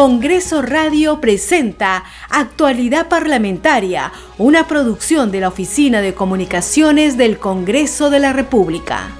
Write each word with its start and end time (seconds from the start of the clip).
Congreso 0.00 0.62
Radio 0.62 1.20
presenta 1.20 2.04
Actualidad 2.30 3.08
Parlamentaria, 3.08 4.10
una 4.38 4.66
producción 4.66 5.30
de 5.30 5.40
la 5.40 5.48
Oficina 5.48 6.00
de 6.00 6.14
Comunicaciones 6.14 7.18
del 7.18 7.38
Congreso 7.38 8.08
de 8.08 8.18
la 8.18 8.32
República. 8.32 9.10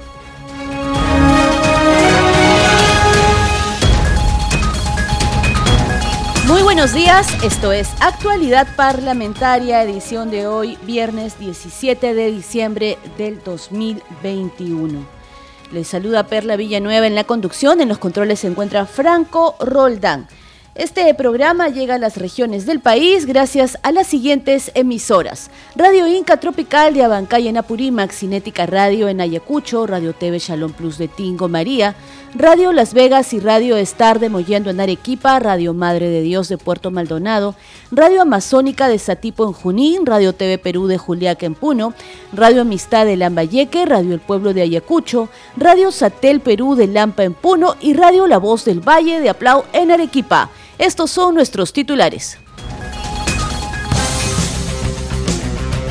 Muy 6.47 6.63
buenos 6.63 6.95
días, 6.95 7.27
esto 7.43 7.71
es 7.71 7.87
Actualidad 7.99 8.75
Parlamentaria, 8.75 9.83
edición 9.83 10.31
de 10.31 10.47
hoy, 10.47 10.79
viernes 10.87 11.37
17 11.37 12.15
de 12.15 12.31
diciembre 12.31 12.97
del 13.19 13.39
2021. 13.43 15.05
Les 15.71 15.87
saluda 15.87 16.25
Perla 16.25 16.55
Villanueva 16.55 17.05
en 17.05 17.13
la 17.13 17.25
conducción, 17.25 17.81
en 17.81 17.87
los 17.87 17.99
controles 17.99 18.39
se 18.39 18.47
encuentra 18.47 18.87
Franco 18.87 19.55
Roldán. 19.59 20.27
Este 20.73 21.13
programa 21.15 21.67
llega 21.67 21.95
a 21.95 21.99
las 21.99 22.15
regiones 22.15 22.65
del 22.65 22.79
país 22.79 23.25
gracias 23.25 23.77
a 23.83 23.91
las 23.91 24.07
siguientes 24.07 24.71
emisoras. 24.73 25.51
Radio 25.75 26.07
Inca 26.07 26.37
Tropical 26.37 26.93
de 26.93 27.03
Abancay 27.03 27.49
en 27.49 27.57
Apurímac, 27.57 28.11
Cinética 28.11 28.65
Radio 28.65 29.09
en 29.09 29.19
Ayacucho, 29.19 29.85
Radio 29.85 30.13
TV 30.13 30.39
Shalom 30.39 30.71
Plus 30.71 30.97
de 30.97 31.09
Tingo 31.09 31.49
María, 31.49 31.93
Radio 32.35 32.71
Las 32.71 32.93
Vegas 32.93 33.33
y 33.33 33.41
Radio 33.41 33.75
Star 33.75 34.19
de 34.21 34.29
Mollendo 34.29 34.69
en 34.69 34.79
Arequipa, 34.79 35.37
Radio 35.39 35.73
Madre 35.73 36.07
de 36.07 36.21
Dios 36.21 36.47
de 36.47 36.57
Puerto 36.57 36.89
Maldonado, 36.89 37.53
Radio 37.91 38.21
Amazónica 38.21 38.87
de 38.87 38.97
Satipo 38.97 39.45
en 39.45 39.51
Junín, 39.51 40.05
Radio 40.05 40.31
TV 40.31 40.57
Perú 40.57 40.87
de 40.87 40.97
Juliaca 40.97 41.45
en 41.45 41.53
Puno, 41.53 41.93
Radio 42.31 42.61
Amistad 42.61 43.05
de 43.05 43.17
Lambayeque, 43.17 43.85
Radio 43.85 44.13
El 44.13 44.21
Pueblo 44.21 44.53
de 44.53 44.61
Ayacucho, 44.61 45.27
Radio 45.57 45.91
Satel 45.91 46.39
Perú 46.39 46.75
de 46.75 46.87
Lampa 46.87 47.25
en 47.25 47.33
Puno 47.33 47.75
y 47.81 47.93
Radio 47.93 48.25
La 48.25 48.37
Voz 48.37 48.63
del 48.63 48.79
Valle 48.79 49.19
de 49.19 49.27
Aplau 49.27 49.65
en 49.73 49.91
Arequipa. 49.91 50.49
Estos 50.81 51.11
son 51.11 51.35
nuestros 51.35 51.73
titulares. 51.73 52.39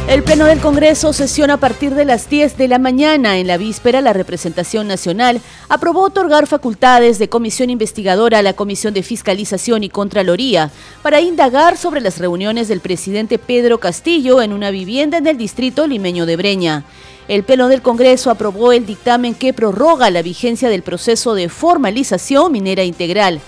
El 0.09 0.25
Pleno 0.25 0.47
del 0.47 0.59
Congreso 0.59 1.13
sesiona 1.13 1.55
a 1.55 1.57
partir 1.59 1.95
de 1.95 2.05
las 2.05 2.29
10 2.29 2.57
de 2.57 2.67
la 2.67 2.81
mañana. 2.81 3.39
En 3.39 3.47
la 3.47 3.57
víspera, 3.57 4.01
la 4.01 4.13
representación 4.13 4.89
nacional 4.89 5.41
aprobó 5.69 6.03
otorgar 6.03 6.49
facultades 6.49 7.21
de 7.21 7.29
comisión 7.29 7.71
investigadora 7.71 8.41
a 8.41 8.43
la 8.43 8.55
Comisión 8.55 8.93
de 8.93 9.05
Fiscalización 9.05 9.85
y 9.85 9.91
Contraloría 9.91 10.73
para 11.03 11.21
indagar 11.21 11.77
sobre 11.77 12.01
las 12.01 12.19
reuniones 12.19 12.67
del 12.67 12.81
presidente 12.81 13.39
Pedro 13.39 13.79
Castillo 13.79 14.43
en 14.43 14.53
una 14.53 14.73
vivienda 14.73 15.19
en 15.19 15.29
el 15.29 15.39
distrito 15.39 15.87
limeño 15.87 16.27
de 16.27 16.35
Breña. 16.35 16.83
El 17.29 17.45
Pleno 17.45 17.69
del 17.69 17.81
Congreso 17.81 18.29
aprobó 18.29 18.73
el 18.73 18.87
dictamen 18.87 19.37
que 19.37 19.53
prorroga 19.53 20.11
la 20.11 20.23
vigencia 20.23 20.69
del 20.69 20.83
proceso 20.83 21.37
de 21.37 21.49
formalización 21.49 22.51
minera 22.51 22.83
integral. 22.83 23.41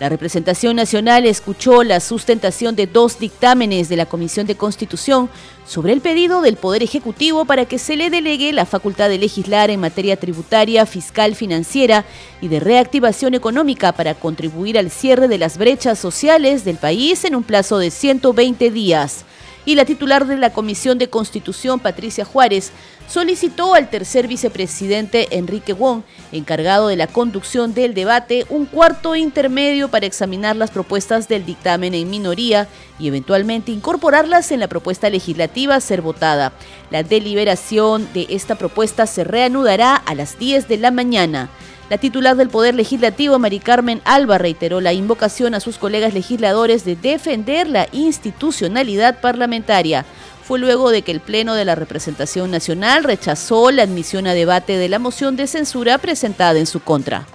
La 0.00 0.08
representación 0.08 0.76
nacional 0.76 1.26
escuchó 1.26 1.82
la 1.82 1.98
sustentación 1.98 2.76
de 2.76 2.86
dos 2.86 3.18
dictámenes 3.18 3.88
de 3.88 3.96
la 3.96 4.06
Comisión 4.06 4.46
de 4.46 4.54
Constitución 4.54 5.28
sobre 5.66 5.92
el 5.92 6.00
pedido 6.00 6.40
del 6.40 6.56
Poder 6.56 6.84
Ejecutivo 6.84 7.44
para 7.44 7.64
que 7.64 7.78
se 7.78 7.96
le 7.96 8.08
delegue 8.08 8.52
la 8.52 8.64
facultad 8.64 9.08
de 9.08 9.18
legislar 9.18 9.70
en 9.70 9.80
materia 9.80 10.16
tributaria, 10.16 10.86
fiscal, 10.86 11.34
financiera 11.34 12.04
y 12.40 12.46
de 12.46 12.60
reactivación 12.60 13.34
económica 13.34 13.90
para 13.90 14.14
contribuir 14.14 14.78
al 14.78 14.92
cierre 14.92 15.26
de 15.26 15.38
las 15.38 15.58
brechas 15.58 15.98
sociales 15.98 16.64
del 16.64 16.76
país 16.76 17.24
en 17.24 17.34
un 17.34 17.42
plazo 17.42 17.78
de 17.78 17.90
120 17.90 18.70
días 18.70 19.24
y 19.68 19.74
la 19.74 19.84
titular 19.84 20.26
de 20.26 20.38
la 20.38 20.48
Comisión 20.48 20.96
de 20.96 21.10
Constitución, 21.10 21.78
Patricia 21.78 22.24
Juárez, 22.24 22.72
solicitó 23.06 23.74
al 23.74 23.90
tercer 23.90 24.26
vicepresidente 24.26 25.36
Enrique 25.36 25.74
Wong, 25.74 26.04
encargado 26.32 26.88
de 26.88 26.96
la 26.96 27.06
conducción 27.06 27.74
del 27.74 27.92
debate, 27.92 28.46
un 28.48 28.64
cuarto 28.64 29.14
intermedio 29.14 29.90
para 29.90 30.06
examinar 30.06 30.56
las 30.56 30.70
propuestas 30.70 31.28
del 31.28 31.44
dictamen 31.44 31.92
en 31.92 32.08
minoría 32.08 32.66
y 32.98 33.08
eventualmente 33.08 33.70
incorporarlas 33.70 34.52
en 34.52 34.60
la 34.60 34.68
propuesta 34.68 35.10
legislativa 35.10 35.74
a 35.74 35.80
ser 35.82 36.00
votada. 36.00 36.54
La 36.90 37.02
deliberación 37.02 38.08
de 38.14 38.26
esta 38.30 38.54
propuesta 38.54 39.06
se 39.06 39.22
reanudará 39.22 39.96
a 39.96 40.14
las 40.14 40.38
10 40.38 40.66
de 40.66 40.78
la 40.78 40.90
mañana. 40.90 41.50
La 41.90 41.96
titular 41.96 42.36
del 42.36 42.50
Poder 42.50 42.74
Legislativo, 42.74 43.38
Mari 43.38 43.60
Carmen 43.60 44.02
Alba, 44.04 44.36
reiteró 44.36 44.82
la 44.82 44.92
invocación 44.92 45.54
a 45.54 45.60
sus 45.60 45.78
colegas 45.78 46.12
legisladores 46.12 46.84
de 46.84 46.96
defender 46.96 47.66
la 47.66 47.88
institucionalidad 47.92 49.22
parlamentaria. 49.22 50.04
Fue 50.44 50.58
luego 50.58 50.90
de 50.90 51.00
que 51.00 51.12
el 51.12 51.20
Pleno 51.20 51.54
de 51.54 51.64
la 51.64 51.74
Representación 51.74 52.50
Nacional 52.50 53.04
rechazó 53.04 53.70
la 53.70 53.84
admisión 53.84 54.26
a 54.26 54.34
debate 54.34 54.76
de 54.76 54.90
la 54.90 54.98
moción 54.98 55.36
de 55.36 55.46
censura 55.46 55.96
presentada 55.96 56.58
en 56.58 56.66
su 56.66 56.80
contra. 56.80 57.26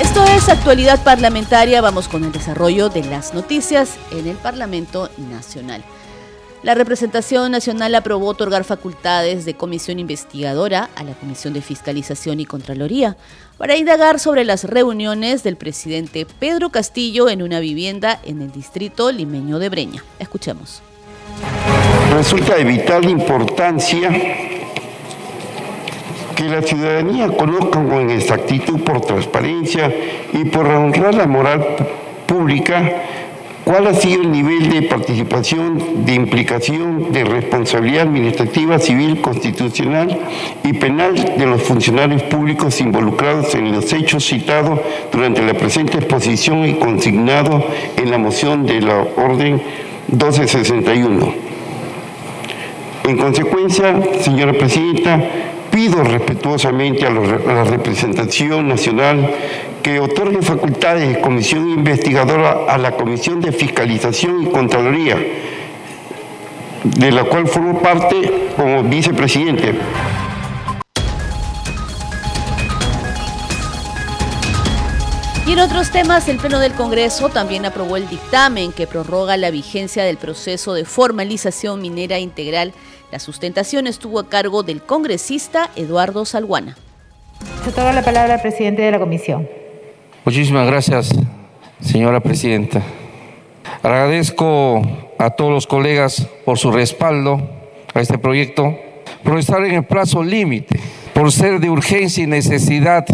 Esto 0.00 0.24
es 0.24 0.48
actualidad 0.48 1.04
parlamentaria. 1.04 1.80
Vamos 1.80 2.08
con 2.08 2.24
el 2.24 2.32
desarrollo 2.32 2.88
de 2.88 3.04
las 3.04 3.32
noticias 3.32 3.90
en 4.10 4.26
el 4.26 4.36
Parlamento 4.36 5.08
Nacional. 5.30 5.84
La 6.64 6.74
representación 6.74 7.52
nacional 7.52 7.94
aprobó 7.94 8.28
otorgar 8.28 8.64
facultades 8.64 9.44
de 9.44 9.52
comisión 9.52 9.98
investigadora 9.98 10.88
a 10.96 11.04
la 11.04 11.12
Comisión 11.12 11.52
de 11.52 11.60
Fiscalización 11.60 12.40
y 12.40 12.46
Contraloría 12.46 13.18
para 13.58 13.76
indagar 13.76 14.18
sobre 14.18 14.46
las 14.46 14.64
reuniones 14.64 15.42
del 15.42 15.56
presidente 15.56 16.24
Pedro 16.24 16.70
Castillo 16.70 17.28
en 17.28 17.42
una 17.42 17.60
vivienda 17.60 18.18
en 18.24 18.40
el 18.40 18.50
distrito 18.50 19.12
limeño 19.12 19.58
de 19.58 19.68
Breña. 19.68 20.02
Escuchemos. 20.18 20.80
Resulta 22.14 22.54
de 22.54 22.64
vital 22.64 23.10
importancia 23.10 24.10
que 26.34 26.44
la 26.44 26.62
ciudadanía 26.62 27.28
conozca 27.36 27.86
con 27.86 28.08
exactitud 28.08 28.80
por 28.80 29.02
transparencia 29.02 29.94
y 30.32 30.46
por 30.46 30.64
honrar 30.64 31.14
la 31.14 31.26
moral 31.26 31.76
pública 32.26 33.02
¿Cuál 33.64 33.86
ha 33.86 33.94
sido 33.94 34.20
el 34.20 34.30
nivel 34.30 34.68
de 34.68 34.82
participación, 34.82 36.04
de 36.04 36.14
implicación, 36.14 37.12
de 37.12 37.24
responsabilidad 37.24 38.02
administrativa, 38.02 38.78
civil, 38.78 39.22
constitucional 39.22 40.20
y 40.62 40.74
penal 40.74 41.14
de 41.14 41.46
los 41.46 41.62
funcionarios 41.62 42.22
públicos 42.24 42.78
involucrados 42.82 43.54
en 43.54 43.72
los 43.72 43.90
hechos 43.94 44.26
citados 44.26 44.80
durante 45.10 45.40
la 45.40 45.54
presente 45.54 45.96
exposición 45.96 46.68
y 46.68 46.74
consignado 46.74 47.64
en 47.96 48.10
la 48.10 48.18
moción 48.18 48.66
de 48.66 48.82
la 48.82 48.98
Orden 49.16 49.62
1261? 50.08 51.34
En 53.04 53.16
consecuencia, 53.16 53.98
señora 54.20 54.52
Presidenta, 54.52 55.22
pido 55.74 56.04
respetuosamente 56.04 57.04
a 57.04 57.10
la 57.10 57.64
representación 57.64 58.68
nacional 58.68 59.28
que 59.82 59.98
otorgue 59.98 60.40
facultades 60.40 61.08
de 61.08 61.20
comisión 61.20 61.68
investigadora 61.68 62.66
a 62.68 62.78
la 62.78 62.92
Comisión 62.92 63.40
de 63.40 63.50
Fiscalización 63.50 64.44
y 64.44 64.46
Contraloría, 64.50 65.16
de 66.84 67.10
la 67.10 67.24
cual 67.24 67.48
formo 67.48 67.82
parte 67.82 68.50
como 68.56 68.84
vicepresidente. 68.84 69.74
Y 75.44 75.52
en 75.54 75.58
otros 75.58 75.90
temas, 75.90 76.28
el 76.28 76.36
Pleno 76.36 76.60
del 76.60 76.72
Congreso 76.74 77.30
también 77.30 77.66
aprobó 77.66 77.96
el 77.96 78.08
dictamen 78.08 78.70
que 78.70 78.86
prorroga 78.86 79.36
la 79.36 79.50
vigencia 79.50 80.04
del 80.04 80.18
proceso 80.18 80.72
de 80.72 80.84
formalización 80.84 81.82
minera 81.82 82.20
integral. 82.20 82.72
La 83.14 83.20
sustentación 83.20 83.86
estuvo 83.86 84.18
a 84.18 84.28
cargo 84.28 84.64
del 84.64 84.82
congresista 84.82 85.70
Eduardo 85.76 86.24
Salguana. 86.24 86.76
Se 87.64 87.70
toca 87.70 87.92
la 87.92 88.02
palabra 88.02 88.34
al 88.34 88.42
presidente 88.42 88.82
de 88.82 88.90
la 88.90 88.98
comisión. 88.98 89.48
Muchísimas 90.24 90.66
gracias, 90.66 91.10
señora 91.80 92.18
presidenta. 92.18 92.82
Agradezco 93.84 94.82
a 95.16 95.30
todos 95.30 95.52
los 95.52 95.68
colegas 95.68 96.26
por 96.44 96.58
su 96.58 96.72
respaldo 96.72 97.40
a 97.94 98.00
este 98.00 98.18
proyecto, 98.18 98.76
por 99.22 99.38
estar 99.38 99.64
en 99.64 99.76
el 99.76 99.84
plazo 99.84 100.24
límite, 100.24 100.80
por 101.12 101.30
ser 101.30 101.60
de 101.60 101.70
urgencia 101.70 102.24
y 102.24 102.26
necesidad. 102.26 103.06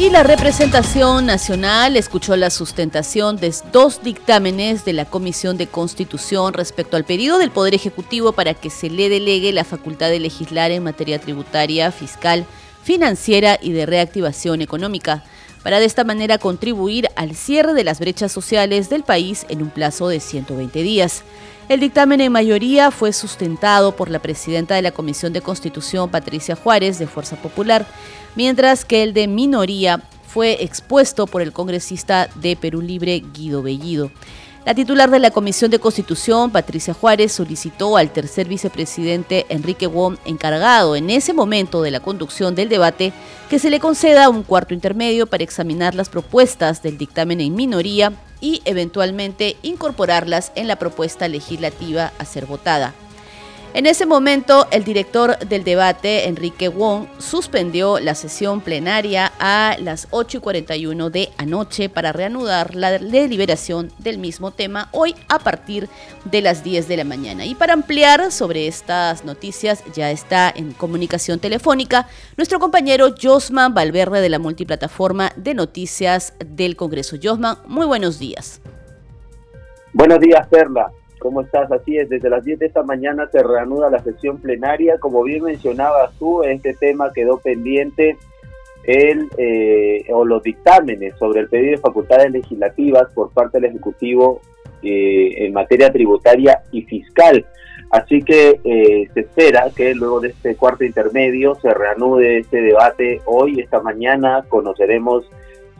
Y 0.00 0.08
la 0.08 0.22
representación 0.22 1.26
nacional 1.26 1.94
escuchó 1.94 2.34
la 2.34 2.48
sustentación 2.48 3.36
de 3.36 3.54
dos 3.70 4.02
dictámenes 4.02 4.86
de 4.86 4.94
la 4.94 5.04
Comisión 5.04 5.58
de 5.58 5.66
Constitución 5.66 6.54
respecto 6.54 6.96
al 6.96 7.04
pedido 7.04 7.36
del 7.36 7.50
Poder 7.50 7.74
Ejecutivo 7.74 8.32
para 8.32 8.54
que 8.54 8.70
se 8.70 8.88
le 8.88 9.10
delegue 9.10 9.52
la 9.52 9.62
facultad 9.62 10.08
de 10.08 10.18
legislar 10.18 10.70
en 10.70 10.84
materia 10.84 11.20
tributaria, 11.20 11.92
fiscal, 11.92 12.46
financiera 12.82 13.58
y 13.60 13.72
de 13.72 13.84
reactivación 13.84 14.62
económica, 14.62 15.22
para 15.62 15.80
de 15.80 15.84
esta 15.84 16.02
manera 16.02 16.38
contribuir 16.38 17.08
al 17.14 17.36
cierre 17.36 17.74
de 17.74 17.84
las 17.84 18.00
brechas 18.00 18.32
sociales 18.32 18.88
del 18.88 19.02
país 19.02 19.44
en 19.50 19.60
un 19.60 19.68
plazo 19.68 20.08
de 20.08 20.20
120 20.20 20.82
días. 20.82 21.24
El 21.70 21.78
dictamen 21.78 22.20
en 22.20 22.32
mayoría 22.32 22.90
fue 22.90 23.12
sustentado 23.12 23.94
por 23.94 24.10
la 24.10 24.18
presidenta 24.18 24.74
de 24.74 24.82
la 24.82 24.90
Comisión 24.90 25.32
de 25.32 25.40
Constitución, 25.40 26.10
Patricia 26.10 26.56
Juárez, 26.56 26.98
de 26.98 27.06
Fuerza 27.06 27.36
Popular, 27.36 27.86
mientras 28.34 28.84
que 28.84 29.04
el 29.04 29.14
de 29.14 29.28
minoría 29.28 30.02
fue 30.26 30.64
expuesto 30.64 31.28
por 31.28 31.42
el 31.42 31.52
congresista 31.52 32.28
de 32.34 32.56
Perú 32.56 32.80
Libre, 32.80 33.22
Guido 33.32 33.62
Bellido. 33.62 34.10
La 34.70 34.74
titular 34.76 35.10
de 35.10 35.18
la 35.18 35.32
Comisión 35.32 35.68
de 35.72 35.80
Constitución, 35.80 36.52
Patricia 36.52 36.94
Juárez, 36.94 37.32
solicitó 37.32 37.96
al 37.96 38.12
tercer 38.12 38.46
vicepresidente 38.46 39.44
Enrique 39.48 39.88
Wong, 39.88 40.16
encargado 40.24 40.94
en 40.94 41.10
ese 41.10 41.32
momento 41.32 41.82
de 41.82 41.90
la 41.90 41.98
conducción 41.98 42.54
del 42.54 42.68
debate, 42.68 43.12
que 43.48 43.58
se 43.58 43.68
le 43.68 43.80
conceda 43.80 44.28
un 44.28 44.44
cuarto 44.44 44.72
intermedio 44.72 45.26
para 45.26 45.42
examinar 45.42 45.96
las 45.96 46.08
propuestas 46.08 46.84
del 46.84 46.98
dictamen 46.98 47.40
en 47.40 47.56
minoría 47.56 48.12
y 48.40 48.62
eventualmente 48.64 49.56
incorporarlas 49.62 50.52
en 50.54 50.68
la 50.68 50.76
propuesta 50.76 51.26
legislativa 51.26 52.12
a 52.16 52.24
ser 52.24 52.46
votada. 52.46 52.94
En 53.72 53.86
ese 53.86 54.04
momento, 54.04 54.66
el 54.72 54.82
director 54.82 55.38
del 55.38 55.62
debate, 55.62 56.26
Enrique 56.26 56.68
Wong, 56.68 57.06
suspendió 57.18 58.00
la 58.00 58.16
sesión 58.16 58.62
plenaria 58.62 59.30
a 59.38 59.76
las 59.78 60.08
8 60.10 60.38
y 60.38 60.40
41 60.40 61.10
de 61.10 61.28
anoche 61.38 61.88
para 61.88 62.12
reanudar 62.12 62.74
la 62.74 62.98
deliberación 62.98 63.92
del 63.98 64.18
mismo 64.18 64.50
tema 64.50 64.88
hoy 64.90 65.14
a 65.28 65.38
partir 65.38 65.88
de 66.24 66.42
las 66.42 66.64
10 66.64 66.88
de 66.88 66.96
la 66.96 67.04
mañana. 67.04 67.46
Y 67.46 67.54
para 67.54 67.72
ampliar 67.72 68.32
sobre 68.32 68.66
estas 68.66 69.24
noticias, 69.24 69.84
ya 69.94 70.10
está 70.10 70.52
en 70.54 70.72
comunicación 70.72 71.38
telefónica 71.38 72.08
nuestro 72.36 72.58
compañero 72.58 73.14
Josman 73.22 73.72
Valverde 73.72 74.20
de 74.20 74.30
la 74.30 74.40
multiplataforma 74.40 75.30
de 75.36 75.54
noticias 75.54 76.34
del 76.44 76.74
Congreso. 76.74 77.18
Josman, 77.22 77.58
muy 77.68 77.86
buenos 77.86 78.18
días. 78.18 78.60
Buenos 79.92 80.18
días, 80.18 80.44
Perla. 80.48 80.90
¿Cómo 81.20 81.42
estás? 81.42 81.70
Así 81.70 81.98
es, 81.98 82.08
desde 82.08 82.30
las 82.30 82.44
10 82.44 82.58
de 82.58 82.66
esta 82.66 82.82
mañana 82.82 83.28
se 83.30 83.42
reanuda 83.42 83.90
la 83.90 84.02
sesión 84.02 84.38
plenaria. 84.38 84.98
Como 84.98 85.22
bien 85.22 85.44
mencionabas 85.44 86.12
tú, 86.18 86.42
este 86.42 86.72
tema 86.74 87.12
quedó 87.12 87.38
pendiente 87.38 88.16
el, 88.84 89.28
eh, 89.36 90.04
o 90.12 90.24
los 90.24 90.42
dictámenes 90.42 91.14
sobre 91.18 91.40
el 91.40 91.48
pedido 91.48 91.72
de 91.72 91.78
facultades 91.78 92.32
legislativas 92.32 93.12
por 93.14 93.30
parte 93.32 93.60
del 93.60 93.70
Ejecutivo 93.70 94.40
eh, 94.82 95.44
en 95.44 95.52
materia 95.52 95.92
tributaria 95.92 96.62
y 96.72 96.82
fiscal. 96.82 97.44
Así 97.90 98.22
que 98.22 98.58
eh, 98.64 99.08
se 99.12 99.20
espera 99.20 99.68
que 99.76 99.94
luego 99.94 100.20
de 100.20 100.28
este 100.28 100.56
cuarto 100.56 100.84
intermedio 100.84 101.54
se 101.56 101.74
reanude 101.74 102.38
este 102.38 102.62
debate 102.62 103.20
hoy, 103.26 103.60
esta 103.60 103.80
mañana, 103.80 104.44
conoceremos 104.48 105.28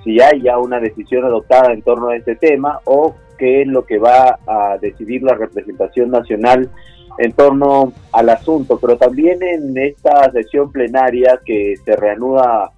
si 0.04 0.20
hay 0.20 0.42
ya 0.42 0.58
una 0.58 0.80
decisión 0.80 1.24
adoptada 1.24 1.72
en 1.72 1.80
torno 1.80 2.08
a 2.08 2.16
este 2.16 2.36
tema 2.36 2.80
o 2.84 3.14
qué 3.40 3.62
es 3.62 3.66
lo 3.66 3.86
que 3.86 3.98
va 3.98 4.38
a 4.46 4.76
decidir 4.78 5.22
la 5.22 5.34
representación 5.34 6.10
nacional 6.10 6.70
en 7.18 7.32
torno 7.32 7.92
al 8.12 8.28
asunto, 8.28 8.78
pero 8.78 8.96
también 8.98 9.42
en 9.42 9.76
esta 9.78 10.30
sesión 10.30 10.70
plenaria 10.70 11.40
que 11.44 11.74
se 11.84 11.96
reanuda 11.96 12.70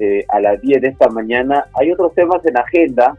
eh, 0.00 0.24
a 0.28 0.40
las 0.40 0.60
10 0.60 0.80
de 0.80 0.88
esta 0.88 1.08
mañana, 1.08 1.66
hay 1.74 1.92
otros 1.92 2.14
temas 2.14 2.44
en 2.46 2.56
agenda. 2.56 3.16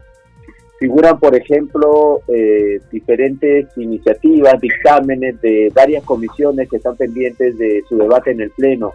Figuran, 0.80 1.18
por 1.20 1.34
ejemplo, 1.36 2.22
eh, 2.26 2.80
diferentes 2.90 3.66
iniciativas, 3.76 4.60
dictámenes 4.60 5.40
de 5.42 5.70
varias 5.74 6.02
comisiones 6.04 6.68
que 6.68 6.78
están 6.78 6.96
pendientes 6.96 7.56
de 7.58 7.82
su 7.88 7.98
debate 7.98 8.32
en 8.32 8.40
el 8.40 8.50
Pleno. 8.50 8.92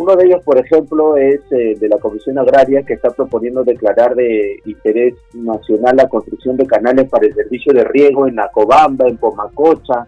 Uno 0.00 0.16
de 0.16 0.24
ellos, 0.24 0.42
por 0.42 0.56
ejemplo, 0.56 1.18
es 1.18 1.42
eh, 1.50 1.76
de 1.78 1.86
la 1.86 1.98
Comisión 1.98 2.38
Agraria 2.38 2.82
que 2.84 2.94
está 2.94 3.10
proponiendo 3.10 3.64
declarar 3.64 4.14
de 4.14 4.58
interés 4.64 5.12
nacional 5.34 5.94
la 5.94 6.08
construcción 6.08 6.56
de 6.56 6.66
canales 6.66 7.06
para 7.10 7.26
el 7.26 7.34
servicio 7.34 7.74
de 7.74 7.84
riego 7.84 8.26
en 8.26 8.40
Acobamba, 8.40 9.06
en 9.06 9.18
Pomacocha 9.18 10.06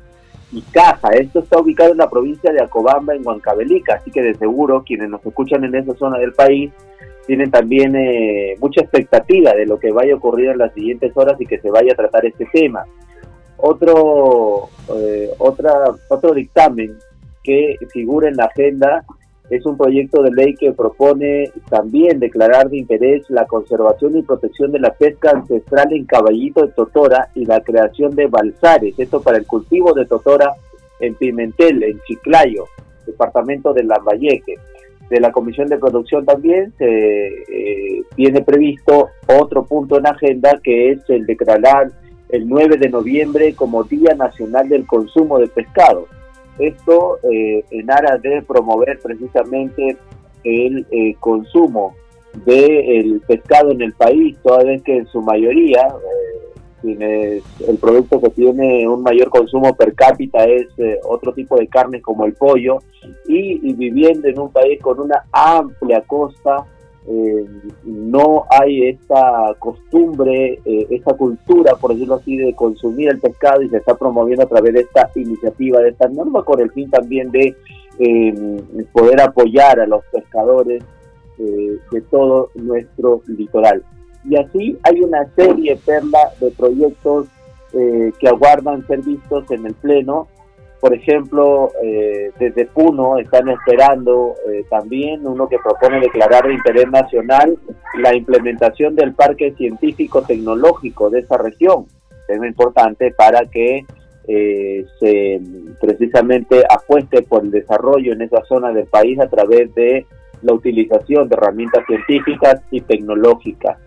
y 0.51 0.63
Caja. 0.63 1.11
Esto 1.11 1.41
está 1.41 1.61
ubicado 1.61 1.93
en 1.93 1.99
la 1.99 2.09
provincia 2.09 2.51
de 2.51 2.63
Acobamba, 2.63 3.15
en 3.15 3.21
Huancavelica, 3.23 3.97
así 3.97 4.11
que 4.11 4.23
de 4.23 4.35
seguro 4.35 4.83
quienes 4.83 5.11
nos 5.11 5.27
escuchan 5.27 5.63
en 5.65 5.75
esa 5.75 5.95
zona 5.97 6.19
del 6.19 6.33
país 6.33 6.73
tienen 7.27 7.51
también 7.51 7.95
eh, 7.95 8.57
mucha 8.61 8.81
expectativa 8.81 9.53
de 9.53 9.67
lo 9.67 9.79
que 9.79 9.93
vaya 9.93 10.15
a 10.15 10.17
ocurrir 10.17 10.53
en 10.53 10.59
las 10.59 10.73
siguientes 10.73 11.13
horas 11.15 11.39
y 11.39 11.45
que 11.45 11.61
se 11.61 11.71
vaya 11.71 11.93
a 11.93 11.97
tratar 11.97 12.25
este 12.25 12.47
tema. 12.51 12.87
Otro, 13.59 14.71
eh, 14.97 15.29
otra, 15.37 15.93
otro 16.09 16.33
dictamen 16.33 16.97
que 17.45 17.77
figura 17.93 18.31
en 18.31 18.37
la 18.37 18.45
agenda 18.45 19.05
es 19.51 19.67
un 19.67 19.77
proyecto 19.77 20.23
de 20.23 20.31
ley 20.31 20.55
que 20.55 20.73
propone 20.73 21.51
también 21.69 22.19
declarar 22.21 22.71
de 22.71 22.79
interés 22.79 23.29
la 23.29 23.45
conservación 23.47 24.17
y 24.17 24.23
protección 24.23 24.73
de 24.73 24.79
la 24.79 24.95
pesca 24.95 25.31
ancestral 25.31 25.93
en 25.93 26.05
caballito 26.05 26.63
de 26.63 26.73
totora 26.73 27.29
y 27.35 27.45
la 27.45 27.61
creación 27.61 28.15
de 28.15 28.29
balsares, 28.29 28.99
esto 28.99 29.21
para 29.21 29.39
el 29.39 29.47
cultivo 29.47 29.93
de 29.93 30.07
totora 30.07 30.53
en 31.01 31.15
Pimentel, 31.17 31.83
en 31.83 32.01
Chiclayo, 32.07 32.67
departamento 33.07 33.73
de 33.73 33.85
Lambayeque. 33.85 34.57
De 35.11 35.21
la 35.21 35.31
Comisión 35.31 35.69
de 35.69 35.77
Producción 35.77 36.25
también 36.25 36.73
se 36.79 36.87
eh, 36.87 38.03
tiene 38.17 38.41
previsto 38.41 39.09
otro 39.27 39.65
punto 39.65 39.99
en 39.99 40.07
agenda 40.07 40.59
que 40.63 40.93
es 40.93 41.01
el 41.11 41.27
declarar 41.27 41.91
el 42.31 42.49
9 42.49 42.79
de 42.79 42.89
noviembre 42.89 43.55
como 43.55 43.85
Día 43.85 44.15
Nacional 44.15 44.71
del 44.71 44.87
Consumo 44.87 45.39
de 45.39 45.49
Pescado 45.49 46.07
esto 46.59 47.19
eh, 47.31 47.65
en 47.71 47.91
aras 47.91 48.21
de 48.23 48.43
promover 48.43 48.99
precisamente 49.01 49.97
el 50.45 50.87
eh, 50.91 51.15
consumo 51.21 51.95
del 52.45 53.21
pescado 53.27 53.73
en 53.73 53.83
el 53.83 53.93
país, 53.93 54.37
toda 54.43 54.65
vez 54.65 54.83
que 54.83 54.97
en 54.97 55.07
su 55.07 55.21
mayoría 55.21 55.89
eh, 56.83 57.43
el 57.69 57.79
producto 57.79 58.21
que 58.21 58.31
tiene 58.31 58.89
un 58.89 59.03
mayor 59.03 59.29
consumo 59.29 59.75
per 59.77 59.95
cápita 59.95 60.45
es 60.45 60.67
otro 61.05 61.33
tipo 61.33 61.57
de 61.57 61.69
carne 61.69 62.01
como 62.01 62.25
el 62.25 62.33
pollo 62.33 62.79
y, 63.29 63.73
viviendo 63.75 64.29
en 64.29 64.39
un 64.39 64.51
país 64.51 64.81
con 64.81 64.99
una 64.99 65.25
amplia 65.31 66.01
costa 66.01 66.65
eh, 67.05 67.47
no 67.85 68.47
hay 68.49 68.89
esta 68.89 69.57
costumbre, 69.59 70.61
eh, 70.65 70.87
esta 70.91 71.15
cultura, 71.15 71.75
por 71.75 71.93
decirlo 71.93 72.17
así, 72.17 72.37
de 72.37 72.55
consumir 72.55 73.09
el 73.09 73.19
pescado 73.19 73.63
y 73.63 73.69
se 73.69 73.79
está 73.79 73.95
promoviendo 73.97 74.45
a 74.45 74.49
través 74.49 74.73
de 74.73 74.81
esta 74.81 75.11
iniciativa, 75.17 75.81
de 75.81 75.91
esta 75.91 76.09
norma, 76.09 76.45
con 76.45 76.61
el 76.61 76.71
fin 76.71 76.89
también 76.91 77.31
de 77.33 77.57
eh, 77.99 78.63
poder 78.93 79.21
apoyar 79.21 79.81
a 79.81 79.87
los 79.87 80.05
pescadores 80.13 80.83
de 81.39 82.01
todo 82.03 82.51
nuestro 82.55 83.21
litoral. 83.27 83.83
Y 84.25 84.37
así 84.37 84.79
hay 84.85 85.01
una 85.01 85.27
serie, 85.35 85.77
Perla, 85.85 86.31
de 86.39 86.53
proyectos 86.53 87.27
que 87.73 88.29
aguardan 88.29 88.87
ser 88.87 89.01
vistos 89.01 89.51
en 89.51 89.67
el 89.67 89.75
Pleno 89.75 90.29
por 90.83 90.93
ejemplo, 90.95 91.71
eh, 91.81 92.33
desde 92.41 92.67
Puno 92.67 93.17
están 93.17 93.49
esperando 93.49 94.35
eh, 94.51 94.65
también 94.69 95.25
uno 95.25 95.49
que 95.49 95.61
propone 95.61 96.01
declarar 96.01 96.45
de 96.45 96.55
interés 96.55 96.91
nacional 96.91 97.57
la 98.01 98.13
implementación 98.17 98.97
del 98.97 99.15
parque 99.15 99.53
científico 99.53 100.23
tecnológico 100.23 101.09
de 101.09 101.21
esa 101.21 101.39
región. 101.39 101.87
Es 102.27 102.37
muy 102.37 102.49
importante 102.49 103.13
para 103.13 103.45
que 103.45 103.87
eh, 104.27 104.85
se 104.99 105.41
precisamente 105.81 106.65
apueste 106.69 107.23
por 107.23 107.45
el 107.45 107.53
desarrollo 107.53 108.13
en 108.13 108.23
esa 108.23 108.43
zona 108.47 108.73
del 108.73 108.87
país 108.87 109.21
a 109.21 109.29
través 109.29 109.73
de 109.77 110.05
la 110.43 110.53
utilización 110.53 111.29
de 111.29 111.37
herramientas 111.37 111.85
científicas 111.87 112.61
y 112.73 112.81
tecnológicas. 112.81 113.79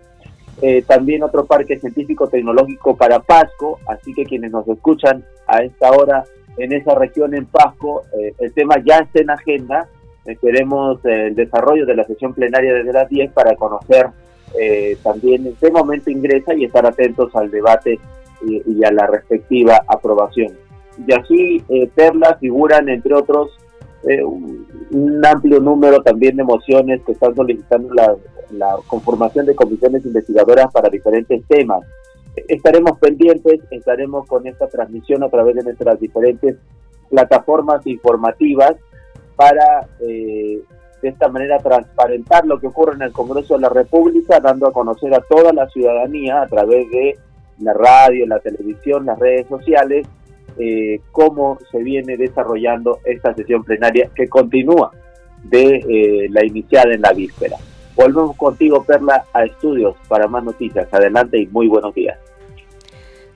también 0.86 1.22
otro 1.22 1.44
parque 1.44 1.78
científico 1.78 2.26
tecnológico 2.26 2.96
para 2.96 3.18
Pasco, 3.18 3.80
así 3.86 4.14
que 4.14 4.24
quienes 4.24 4.50
nos 4.50 4.66
escuchan 4.66 5.22
a 5.46 5.58
esta 5.58 5.90
hora 5.90 6.24
en 6.56 6.72
esa 6.72 6.94
región 6.94 7.34
en 7.34 7.46
Pasco. 7.46 8.02
Eh, 8.18 8.34
el 8.38 8.52
tema 8.52 8.76
ya 8.84 8.98
está 8.98 9.20
en 9.20 9.30
agenda. 9.30 9.88
Esperemos 10.24 11.04
el 11.04 11.34
desarrollo 11.34 11.86
de 11.86 11.96
la 11.96 12.04
sesión 12.04 12.34
plenaria 12.34 12.74
desde 12.74 12.92
las 12.92 13.08
10 13.08 13.32
para 13.32 13.54
conocer 13.54 14.08
eh, 14.58 14.96
también 15.02 15.46
en 15.46 15.54
qué 15.56 15.70
momento 15.70 16.10
ingresa 16.10 16.54
y 16.54 16.64
estar 16.64 16.84
atentos 16.86 17.34
al 17.36 17.50
debate 17.50 17.98
y, 18.42 18.84
a 18.84 18.90
la 18.90 19.06
respectiva 19.06 19.80
aprobación. 19.86 20.52
Y 21.06 21.12
así, 21.12 21.64
eh, 21.68 21.88
Perla, 21.94 22.36
figuran, 22.40 22.88
entre 22.88 23.14
otros, 23.14 23.50
un, 24.24 25.24
amplio 25.24 25.58
número 25.58 26.00
también 26.02 26.36
de 26.36 26.44
mociones 26.44 27.02
que 27.04 27.12
están 27.12 27.34
solicitando 27.34 27.92
la 27.94 28.76
conformación 28.86 29.46
de 29.46 29.56
comisiones 29.56 30.04
investigadoras 30.04 30.70
para 30.72 30.88
diferentes 30.88 31.42
temas 31.48 31.82
estaremos 32.48 32.98
pendientes, 32.98 33.60
estaremos 33.70 34.26
con 34.26 34.46
esta 34.46 34.66
transmisión 34.68 35.22
a 35.22 35.28
través 35.28 35.56
de 35.56 35.64
nuestras 35.64 35.98
diferentes 36.00 36.56
plataformas 37.08 37.86
informativas 37.86 38.76
para 39.36 39.86
eh, 40.00 40.60
de 41.02 41.08
esta 41.08 41.28
manera 41.28 41.58
transparentar 41.58 42.46
lo 42.46 42.58
que 42.58 42.68
ocurre 42.68 42.94
en 42.94 43.02
el 43.02 43.12
Congreso 43.12 43.54
de 43.54 43.60
la 43.60 43.68
República, 43.68 44.40
dando 44.40 44.66
a 44.66 44.72
conocer 44.72 45.14
a 45.14 45.20
toda 45.20 45.52
la 45.52 45.68
ciudadanía 45.68 46.42
a 46.42 46.46
través 46.46 46.90
de 46.90 47.18
la 47.58 47.72
radio, 47.72 48.26
la 48.26 48.38
televisión, 48.40 49.06
las 49.06 49.18
redes 49.18 49.46
sociales, 49.46 50.06
eh, 50.58 51.00
cómo 51.12 51.58
se 51.70 51.82
viene 51.82 52.16
desarrollando 52.16 52.98
esta 53.04 53.34
sesión 53.34 53.62
plenaria 53.62 54.10
que 54.14 54.28
continúa 54.28 54.90
de 55.44 55.76
eh, 55.76 56.28
la 56.30 56.44
iniciada 56.44 56.94
en 56.94 57.02
la 57.02 57.12
víspera. 57.12 57.56
Volvemos 57.94 58.36
contigo, 58.36 58.82
Perla, 58.82 59.24
a 59.32 59.44
estudios 59.44 59.96
para 60.08 60.26
más 60.26 60.44
noticias. 60.44 60.92
Adelante 60.92 61.38
y 61.38 61.46
muy 61.46 61.66
buenos 61.66 61.94
días. 61.94 62.18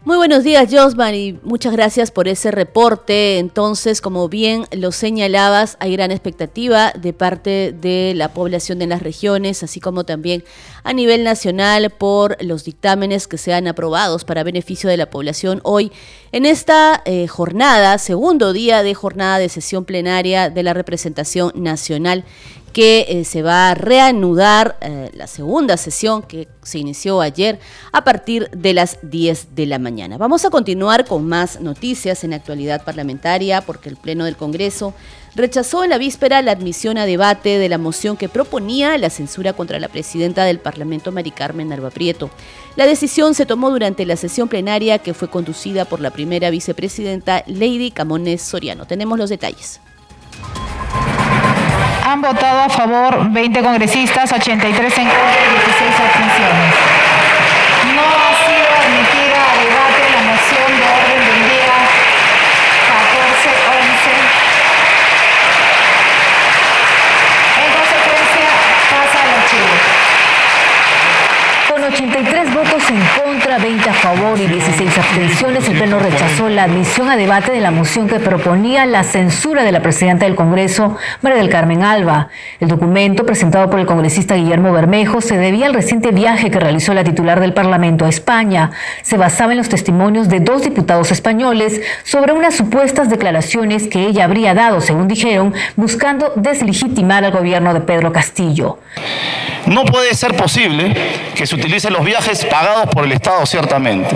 Muy 0.03 0.17
buenos 0.17 0.45
días, 0.45 0.67
Josman, 0.73 1.15
y 1.15 1.39
muchas 1.43 1.75
gracias 1.75 2.11
por 2.11 2.27
ese 2.27 2.51
reporte. 2.51 3.37
Entonces, 3.37 4.01
como 4.01 4.31
bien 4.31 4.65
lo 4.73 4.93
señalabas, 4.93 5.77
hay 5.79 5.93
gran 5.93 6.11
expectativa 6.11 6.91
de 6.93 7.13
parte 7.13 7.75
de 7.79 8.15
la 8.17 8.33
población 8.33 8.79
de 8.79 8.87
las 8.87 9.03
regiones, 9.03 9.63
así 9.63 9.79
como 9.79 10.05
también 10.05 10.43
a 10.85 10.95
nivel 10.95 11.23
nacional 11.23 11.91
por 11.91 12.43
los 12.43 12.65
dictámenes 12.65 13.29
que 13.29 13.37
sean 13.37 13.69
aprobados 13.69 14.25
para 14.25 14.43
beneficio 14.43 14.89
de 14.89 14.97
la 14.97 15.11
población 15.11 15.61
hoy 15.65 15.93
en 16.33 16.47
esta 16.47 17.03
eh, 17.05 17.27
jornada, 17.27 17.99
segundo 17.99 18.55
día 18.55 18.83
de 18.83 18.95
jornada 18.95 19.39
de 19.39 19.51
sesión 19.51 19.85
plenaria 19.85 20.49
de 20.49 20.63
la 20.63 20.73
representación 20.73 21.53
nacional 21.55 22.25
que 22.73 23.07
eh, 23.09 23.25
se 23.25 23.43
va 23.43 23.71
a 23.71 23.75
reanudar 23.75 24.77
eh, 24.81 25.11
la 25.15 25.27
segunda 25.27 25.77
sesión 25.77 26.23
que 26.23 26.49
se 26.63 26.79
inició 26.79 27.21
ayer 27.21 27.59
a 27.93 28.05
partir 28.05 28.49
de 28.51 28.75
las 28.75 28.99
10 29.03 29.55
de 29.55 29.67
la 29.67 29.79
mañana. 29.79 30.19
Vamos 30.19 30.45
a 30.45 30.51
continuar 30.51 31.05
con 31.05 31.27
más 31.27 31.61
noticias 31.61 32.23
en 32.25 32.33
actualidad 32.33 32.85
parlamentaria 32.85 33.61
porque 33.61 33.89
el 33.89 33.97
Pleno 33.97 34.25
del 34.25 34.37
Congreso 34.37 34.95
rechazó 35.35 35.85
en 35.85 35.91
la 35.91 35.99
víspera 35.99 36.43
la 36.43 36.53
admisión 36.53 36.99
a 36.99 37.07
debate 37.07 37.59
de 37.59 37.69
la 37.69 37.79
moción 37.79 38.17
que 38.17 38.29
proponía 38.29 38.99
la 38.99 39.11
censura 39.11 39.53
contra 39.53 39.79
la 39.81 39.89
presidenta 39.89 40.45
del 40.45 40.59
Parlamento, 40.59 41.13
Mari 41.13 41.31
Carmen 41.31 41.73
Alba 41.73 41.91
Prieto. 41.91 42.31
La 42.77 42.87
decisión 42.87 43.35
se 43.35 43.47
tomó 43.47 43.71
durante 43.71 44.07
la 44.07 44.17
sesión 44.17 44.49
plenaria 44.49 44.99
que 44.99 45.15
fue 45.15 45.29
conducida 45.29 45.85
por 45.85 46.01
la 46.01 46.11
primera 46.11 46.51
vicepresidenta 46.51 47.45
Lady 47.47 47.91
Camones 47.91 48.43
Soriano. 48.43 48.87
Tenemos 48.87 49.19
los 49.19 49.31
detalles. 49.31 49.81
Han 52.11 52.21
votado 52.21 52.63
a 52.63 52.69
favor 52.69 53.31
20 53.31 53.63
congresistas, 53.63 54.33
83 54.33 54.99
en 54.99 55.05
contra 55.05 55.31
y 55.31 55.51
16 55.63 55.95
abstenciones. 55.95 56.75
No 57.95 58.03
ha 58.03 58.35
sido 58.35 58.67
admitida 58.83 59.39
a 59.39 59.55
debate 59.55 60.03
la 60.11 60.23
moción 60.27 60.69
de 60.75 60.83
orden 60.91 61.23
del 61.23 61.41
día 61.55 61.71
1411. 63.15 64.11
En 67.63 67.71
consecuencia, 67.79 68.51
pasa 68.91 69.17
al 69.23 69.31
archivo. 69.39 69.71
Con 71.71 71.79
83 71.95 72.55
votos 72.55 72.83
en 72.91 73.03
contra, 73.23 73.59
20 73.59 73.89
a 73.89 73.95
favor 73.95 74.35
y 74.41 74.49
16 74.49 74.99
abstenciones, 74.99 75.69
el 75.69 75.79
La 76.51 76.65
admisión 76.65 77.09
a 77.09 77.17
debate 77.17 77.53
de 77.53 77.61
la 77.61 77.71
moción 77.71 78.09
que 78.09 78.19
proponía 78.19 78.85
la 78.85 79.05
censura 79.05 79.63
de 79.63 79.71
la 79.71 79.83
presidenta 79.83 80.27
del 80.27 80.35
Congreso, 80.35 80.97
María 81.23 81.39
del 81.39 81.49
Carmen 81.49 81.85
Alba. 81.85 82.29
El 82.59 82.67
documento, 82.67 83.25
presentado 83.25 83.71
por 83.71 83.79
el 83.79 83.87
congresista 83.87 84.35
Guillermo 84.35 84.73
Bermejo, 84.73 85.21
se 85.21 85.39
debía 85.39 85.67
al 85.67 85.75
reciente 85.75 86.11
viaje 86.11 86.51
que 86.51 86.59
realizó 86.59 86.93
la 86.93 87.05
titular 87.05 87.39
del 87.39 87.55
Parlamento 87.55 88.05
a 88.05 88.09
España. 88.09 88.73
Se 89.03 89.17
basaba 89.17 89.53
en 89.53 89.59
los 89.59 89.69
testimonios 89.69 90.29
de 90.29 90.41
dos 90.41 90.63
diputados 90.63 91.13
españoles 91.13 91.83
sobre 92.03 92.33
unas 92.33 92.57
supuestas 92.57 93.09
declaraciones 93.09 93.87
que 93.87 94.07
ella 94.07 94.25
habría 94.25 94.53
dado, 94.53 94.81
según 94.81 95.07
dijeron, 95.07 95.55
buscando 95.77 96.33
deslegitimar 96.35 97.25
al 97.25 97.31
gobierno 97.31 97.73
de 97.75 97.81
Pedro 97.81 98.13
Castillo. 98.13 98.79
No 99.67 99.85
puede 99.85 100.15
ser 100.15 100.37
posible 100.37 100.97
que 101.37 101.47
se 101.47 101.55
utilicen 101.55 101.93
los 101.93 102.05
viajes 102.05 102.45
pagados 102.45 102.87
por 102.93 103.05
el 103.05 103.13
Estado, 103.13 103.47
ciertamente, 103.47 104.09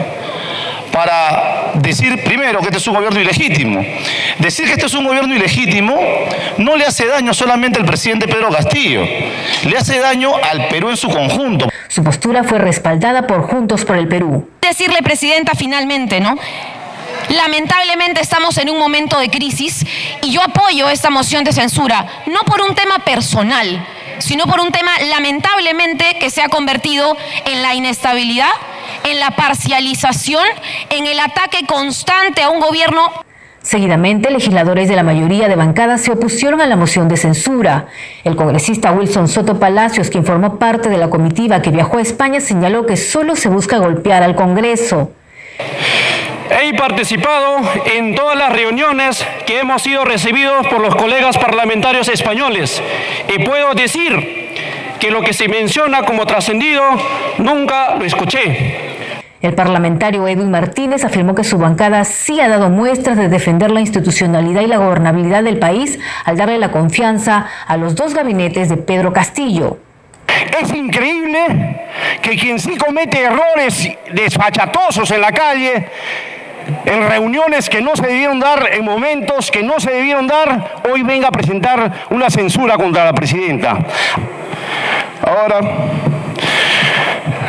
para 0.95 1.73
decir 1.75 2.23
primero 2.23 2.61
que 2.61 2.67
este 2.67 2.79
es 2.79 2.87
un 2.87 2.95
gobierno 2.95 3.21
ilegítimo. 3.21 3.85
Decir 4.39 4.67
que 4.67 4.73
este 4.73 4.87
es 4.87 4.95
un 4.95 5.05
gobierno 5.05 5.35
ilegítimo 5.35 6.01
no 6.59 6.77
le 6.77 6.87
hace 6.87 7.07
daño 7.07 7.35
solamente 7.35 7.81
al 7.81 7.85
presidente 7.85 8.29
Pedro 8.29 8.49
Castillo, 8.51 9.05
le 9.65 9.77
hace 9.77 9.99
daño 9.99 10.33
al 10.37 10.69
Perú 10.69 10.91
en 10.91 10.97
su 10.97 11.09
conjunto. 11.09 11.69
Su 11.89 12.05
postura 12.05 12.45
fue 12.45 12.59
respaldada 12.59 13.27
por 13.27 13.43
Juntos 13.43 13.85
por 13.85 13.97
el 13.97 14.07
Perú. 14.07 14.49
Decirle, 14.63 15.03
Presidenta, 15.03 15.53
finalmente, 15.57 16.21
¿no? 16.21 16.37
Lamentablemente 17.31 18.21
estamos 18.21 18.57
en 18.59 18.71
un 18.71 18.79
momento 18.79 19.19
de 19.19 19.31
crisis 19.31 19.85
y 20.23 20.31
yo 20.31 20.43
apoyo 20.43 20.89
esta 20.89 21.11
moción 21.11 21.43
de 21.43 21.53
censura, 21.53 22.07
no 22.27 22.41
por 22.41 22.61
un 22.61 22.75
tema 22.75 22.99
personal, 23.01 23.85
sino 24.19 24.45
por 24.45 24.61
un 24.61 24.71
tema 24.71 24.93
lamentablemente 25.09 26.17
que 26.21 26.31
se 26.31 26.43
ha 26.43 26.49
convertido 26.49 27.17
en 27.47 27.63
la 27.63 27.75
inestabilidad, 27.75 28.51
en 29.05 29.21
la 29.21 29.31
parcialización, 29.33 30.45
en 30.91 31.07
el 31.07 31.21
ataque 31.21 31.67
constante 31.67 32.43
a 32.43 32.51
un 32.51 32.61
gobierno 32.61 33.25
Seguidamente, 33.65 34.31
legisladores 34.31 34.91
de 34.91 34.95
la 34.95 35.03
mayoría 35.03 35.49
de 35.49 35.57
bancadas 35.57 36.03
se 36.03 36.13
opusieron 36.13 36.61
a 36.61 36.67
la 36.67 36.77
moción 36.77 37.09
de 37.09 37.17
censura. 37.17 37.87
El 38.23 38.37
congresista 38.37 38.93
Wilson 38.93 39.27
Soto 39.27 39.59
Palacios, 39.59 40.11
quien 40.11 40.27
formó 40.27 40.59
parte 40.59 40.91
de 40.91 40.99
la 40.99 41.09
comitiva 41.09 41.63
que 41.63 41.71
viajó 41.71 41.97
a 41.97 42.03
España, 42.03 42.41
señaló 42.41 42.85
que 42.85 42.99
solo 42.99 43.35
se 43.37 43.49
busca 43.49 43.79
golpear 43.79 44.23
al 44.23 44.37
Congreso. 44.37 45.13
He 46.51 46.75
participado 46.75 47.57
en 47.87 48.15
todas 48.15 48.37
las 48.37 48.53
reuniones 48.53 49.27
que 49.47 49.61
hemos 49.61 49.81
sido 49.81 50.05
recibidos 50.05 50.67
por 50.67 50.81
los 50.81 50.95
colegas 50.95 51.39
parlamentarios 51.39 52.09
españoles 52.09 52.83
y 53.35 53.43
puedo 53.45 53.73
decir 53.73 54.45
que 55.01 55.11
lo 55.11 55.23
que 55.23 55.33
se 55.33 55.49
menciona 55.49 56.03
como 56.03 56.27
trascendido 56.27 56.83
nunca 57.39 57.95
lo 57.95 58.05
escuché. 58.05 58.94
El 59.45 59.55
parlamentario 59.55 60.27
Edwin 60.27 60.51
Martínez 60.51 61.05
afirmó 61.05 61.35
que 61.35 61.45
su 61.45 61.59
bancada 61.59 62.03
sí 62.05 62.41
ha 62.41 62.49
dado 62.49 62.71
muestras 62.71 63.19
de 63.19 63.29
defender 63.29 63.71
la 63.71 63.81
institucionalidad 63.81 64.63
y 64.63 64.67
la 64.67 64.79
gobernabilidad 64.79 65.45
del 65.45 65.59
país 65.59 65.99
al 66.25 66.39
darle 66.39 66.57
la 66.57 66.71
confianza 66.71 67.47
a 67.67 67.77
los 67.77 67.95
dos 67.95 68.15
gabinetes 68.15 68.71
de 68.71 68.79
Pedro 68.79 69.13
Castillo. 69.13 69.77
Es 70.59 70.73
increíble 70.73 71.83
que 72.23 72.39
quien 72.39 72.59
sí 72.59 72.79
comete 72.79 73.23
errores 73.23 73.87
desfachatosos 74.15 75.11
en 75.11 75.21
la 75.21 75.31
calle 75.31 75.89
en 76.87 77.07
reuniones 77.11 77.69
que 77.69 77.83
no 77.83 77.95
se 77.97 78.07
debieron 78.07 78.41
dar, 78.41 78.71
en 78.73 78.83
momentos 78.83 79.51
que 79.51 79.63
no 79.63 79.79
se 79.79 79.91
debieron 79.91 80.27
dar, 80.27 80.81
hoy 80.91 81.03
venga 81.03 81.29
a 81.29 81.33
presentar 81.33 82.07
una 82.09 82.31
censura 82.31 82.79
contra 82.79 83.05
la 83.05 83.13
presidenta. 83.13 83.77
Ahora, 85.23 85.61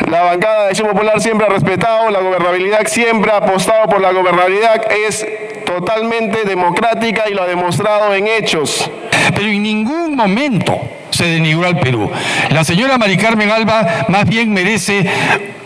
la 0.09 0.21
bancada 0.21 0.63
de 0.63 0.69
Acción 0.69 0.87
Popular 0.89 1.21
siempre 1.21 1.47
ha 1.47 1.49
respetado 1.49 2.09
la 2.09 2.19
gobernabilidad, 2.19 2.85
siempre 2.87 3.31
ha 3.31 3.37
apostado 3.37 3.87
por 3.87 4.01
la 4.01 4.11
gobernabilidad, 4.11 4.91
es 4.91 5.25
totalmente 5.65 6.43
democrática 6.45 7.29
y 7.29 7.33
lo 7.33 7.43
ha 7.43 7.47
demostrado 7.47 8.13
en 8.13 8.27
hechos. 8.27 8.89
Pero 9.35 9.47
en 9.47 9.63
ningún 9.63 10.15
momento 10.15 10.79
se 11.09 11.25
denigró 11.25 11.67
al 11.67 11.79
Perú. 11.79 12.09
La 12.49 12.63
señora 12.63 12.97
Mari 12.97 13.17
Carmen 13.17 13.49
Alba 13.49 14.05
más 14.09 14.27
bien 14.27 14.53
merece 14.53 15.09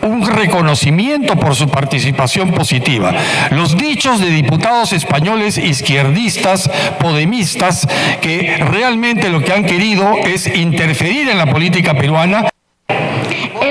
un 0.02 0.26
reconocimiento 0.26 1.36
por 1.36 1.54
su 1.54 1.68
participación 1.68 2.52
positiva. 2.52 3.12
Los 3.50 3.76
dichos 3.76 4.20
de 4.20 4.30
diputados 4.30 4.92
españoles 4.92 5.58
izquierdistas, 5.58 6.70
podemistas, 6.98 7.86
que 8.20 8.56
realmente 8.70 9.28
lo 9.28 9.40
que 9.40 9.52
han 9.52 9.64
querido 9.64 10.16
es 10.24 10.46
interferir 10.46 11.28
en 11.28 11.38
la 11.38 11.46
política 11.46 11.94
peruana, 11.94 12.49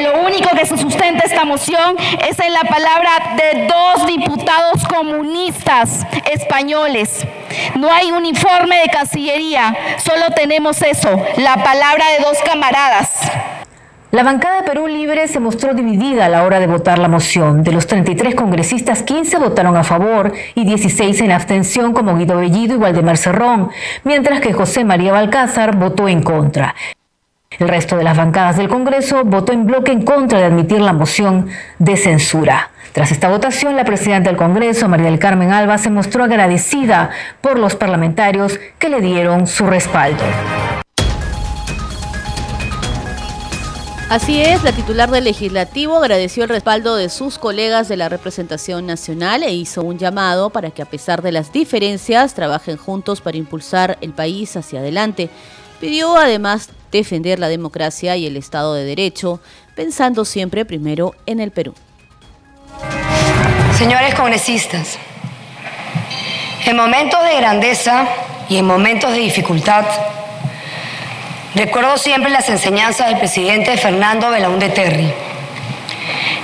lo 0.02 0.22
único 0.22 0.50
que 0.56 0.66
se 0.66 0.78
sustenta 0.78 1.26
esta 1.26 1.46
moción 1.46 1.96
es 2.28 2.40
en 2.40 2.54
la 2.54 2.62
palabra 2.62 3.36
de 3.36 3.68
dos 3.68 4.08
diputados 4.08 4.86
comunistas 4.88 6.06
españoles. 6.32 7.26
No 7.76 7.92
hay 7.92 8.12
uniforme 8.12 8.80
de 8.80 8.90
Cancillería, 8.90 9.76
solo 10.04 10.32
tenemos 10.36 10.82
eso, 10.82 11.10
la 11.38 11.64
palabra 11.64 12.06
de 12.18 12.24
dos 12.24 12.38
camaradas. 12.46 13.10
La 14.12 14.24
bancada 14.24 14.62
de 14.62 14.64
Perú 14.64 14.88
Libre 14.88 15.28
se 15.28 15.40
mostró 15.40 15.76
dividida 15.76 16.26
a 16.26 16.30
la 16.30 16.44
hora 16.44 16.60
de 16.60 16.66
votar 16.66 16.98
la 16.98 17.08
moción. 17.08 17.64
De 17.64 17.72
los 17.72 17.86
33 17.86 18.34
congresistas, 18.34 19.04
15 19.04 19.38
votaron 19.38 19.78
a 19.78 19.84
favor 19.84 20.34
y 20.56 20.66
16 20.66 21.22
en 21.22 21.32
abstención, 21.32 21.94
como 21.94 22.18
Guido 22.18 22.38
Bellido 22.38 22.74
y 22.74 22.78
Waldemar 22.78 23.18
Cerrón, 23.18 23.70
mientras 24.04 24.42
que 24.42 24.52
José 24.52 24.84
María 24.84 25.12
Balcázar 25.12 25.76
votó 25.76 26.08
en 26.08 26.24
contra. 26.24 26.74
El 27.58 27.68
resto 27.68 27.98
de 27.98 28.04
las 28.04 28.16
bancadas 28.16 28.58
del 28.58 28.70
Congreso 28.70 29.26
votó 29.26 29.52
en 29.52 29.66
bloque 29.66 29.92
en 29.92 30.04
contra 30.04 30.38
de 30.38 30.46
admitir 30.46 30.80
la 30.82 30.94
moción 30.94 31.50
de 31.80 31.98
censura. 31.98 32.70
Tras 32.94 33.12
esta 33.12 33.28
votación, 33.28 33.76
la 33.76 33.84
presidenta 33.84 34.30
del 34.30 34.38
Congreso, 34.38 34.88
María 34.88 35.08
del 35.08 35.18
Carmen 35.18 35.52
Alba, 35.52 35.80
se 35.80 35.90
mostró 35.90 36.24
agradecida 36.24 37.10
por 37.42 37.58
los 37.58 37.76
parlamentarios 37.76 38.60
que 38.78 38.90
le 38.90 39.02
dieron 39.02 39.48
su 39.48 39.66
respaldo. 39.66 40.24
Así 44.10 44.42
es, 44.42 44.64
la 44.64 44.72
titular 44.72 45.10
del 45.10 45.24
legislativo 45.24 45.98
agradeció 45.98 46.44
el 46.44 46.50
respaldo 46.50 46.96
de 46.96 47.10
sus 47.10 47.40
colegas 47.40 47.90
de 47.90 47.98
la 47.98 48.10
representación 48.10 48.86
nacional 48.86 49.44
e 49.44 49.52
hizo 49.54 49.82
un 49.82 49.98
llamado 49.98 50.52
para 50.52 50.70
que 50.70 50.84
a 50.84 50.86
pesar 50.86 51.22
de 51.24 51.32
las 51.32 51.52
diferencias 51.52 52.36
trabajen 52.36 52.78
juntos 52.78 53.22
para 53.22 53.38
impulsar 53.38 53.98
el 54.02 54.14
país 54.14 54.56
hacia 54.56 54.80
adelante. 54.80 55.30
Pidió 55.80 56.16
además 56.18 56.70
defender 56.92 57.40
la 57.40 57.50
democracia 57.50 58.16
y 58.16 58.26
el 58.26 58.38
Estado 58.38 58.74
de 58.74 58.84
Derecho, 58.84 59.40
pensando 59.76 60.26
siempre 60.26 60.66
primero 60.66 61.16
en 61.26 61.40
el 61.40 61.52
Perú. 61.52 61.74
Señores 63.78 64.16
congresistas, 64.16 64.98
en 66.66 66.76
momentos 66.76 67.24
de 67.24 67.38
grandeza 67.38 68.08
y 68.50 68.58
en 68.58 68.66
momentos 68.66 69.12
de 69.12 69.20
dificultad, 69.20 69.86
Recuerdo 71.56 71.98
siempre 71.98 72.30
las 72.30 72.48
enseñanzas 72.48 73.08
del 73.08 73.18
presidente 73.18 73.76
Fernando 73.76 74.30
Belaúnde 74.30 74.70
Terry, 74.70 75.12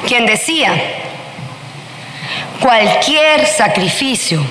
quien 0.07 0.25
decía, 0.25 0.73
cualquier 2.59 3.45
sacrificio 3.45 4.43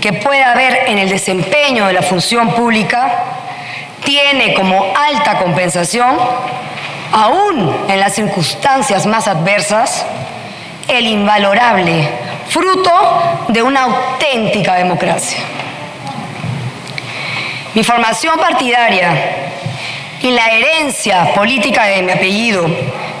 que 0.00 0.14
pueda 0.14 0.52
haber 0.52 0.88
en 0.88 0.98
el 0.98 1.10
desempeño 1.10 1.86
de 1.86 1.92
la 1.92 2.02
función 2.02 2.54
pública 2.54 3.47
tiene 4.04 4.54
como 4.54 4.92
alta 4.96 5.38
compensación, 5.38 6.16
aún 7.12 7.86
en 7.88 8.00
las 8.00 8.14
circunstancias 8.14 9.06
más 9.06 9.28
adversas, 9.28 10.04
el 10.88 11.06
invalorable 11.06 12.08
fruto 12.48 13.46
de 13.48 13.62
una 13.62 13.82
auténtica 13.82 14.74
democracia. 14.74 15.38
Mi 17.74 17.84
formación 17.84 18.38
partidaria 18.38 19.10
y 20.22 20.30
la 20.30 20.46
herencia 20.48 21.32
política 21.34 21.84
de 21.84 22.02
mi 22.02 22.12
apellido 22.12 22.66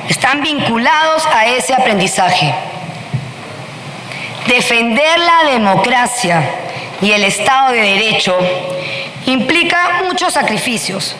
están 0.08 0.40
vinculados 0.40 1.26
a 1.26 1.46
ese 1.46 1.74
aprendizaje. 1.74 2.52
Defender 4.46 5.18
la 5.18 5.50
democracia 5.50 6.42
y 7.02 7.12
el 7.12 7.24
Estado 7.24 7.72
de 7.72 7.80
Derecho 7.82 8.36
implica 9.28 10.02
muchos 10.04 10.32
sacrificios, 10.32 11.14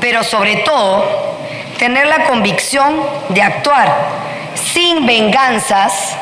pero 0.00 0.22
sobre 0.22 0.56
todo 0.56 1.04
tener 1.78 2.06
la 2.06 2.24
convicción 2.24 3.00
de 3.30 3.42
actuar 3.42 3.92
sin 4.54 5.06
venganzas, 5.06 6.16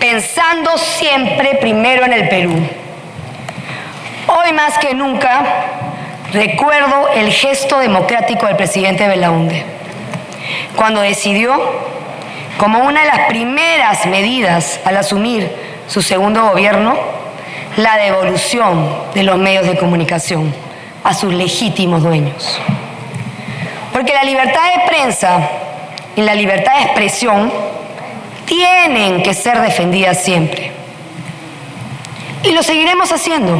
pensando 0.00 0.76
siempre 0.78 1.56
primero 1.60 2.04
en 2.04 2.12
el 2.12 2.28
Perú. 2.28 2.54
Hoy 4.26 4.52
más 4.52 4.78
que 4.78 4.94
nunca 4.94 5.42
recuerdo 6.32 7.08
el 7.14 7.32
gesto 7.32 7.78
democrático 7.78 8.46
del 8.46 8.56
presidente 8.56 9.06
Belaunde, 9.08 9.64
cuando 10.76 11.00
decidió, 11.00 11.58
como 12.58 12.80
una 12.80 13.02
de 13.02 13.06
las 13.06 13.20
primeras 13.28 14.06
medidas 14.06 14.80
al 14.84 14.96
asumir 14.96 15.50
su 15.86 16.02
segundo 16.02 16.48
gobierno, 16.48 17.17
la 17.76 17.96
devolución 17.96 18.88
de 19.14 19.22
los 19.22 19.38
medios 19.38 19.66
de 19.66 19.76
comunicación 19.76 20.52
a 21.04 21.14
sus 21.14 21.32
legítimos 21.32 22.02
dueños. 22.02 22.60
Porque 23.92 24.12
la 24.12 24.24
libertad 24.24 24.62
de 24.76 24.88
prensa 24.88 25.48
y 26.16 26.22
la 26.22 26.34
libertad 26.34 26.76
de 26.76 26.82
expresión 26.84 27.52
tienen 28.44 29.22
que 29.22 29.34
ser 29.34 29.60
defendidas 29.60 30.22
siempre. 30.22 30.72
Y 32.42 32.52
lo 32.52 32.62
seguiremos 32.62 33.12
haciendo. 33.12 33.56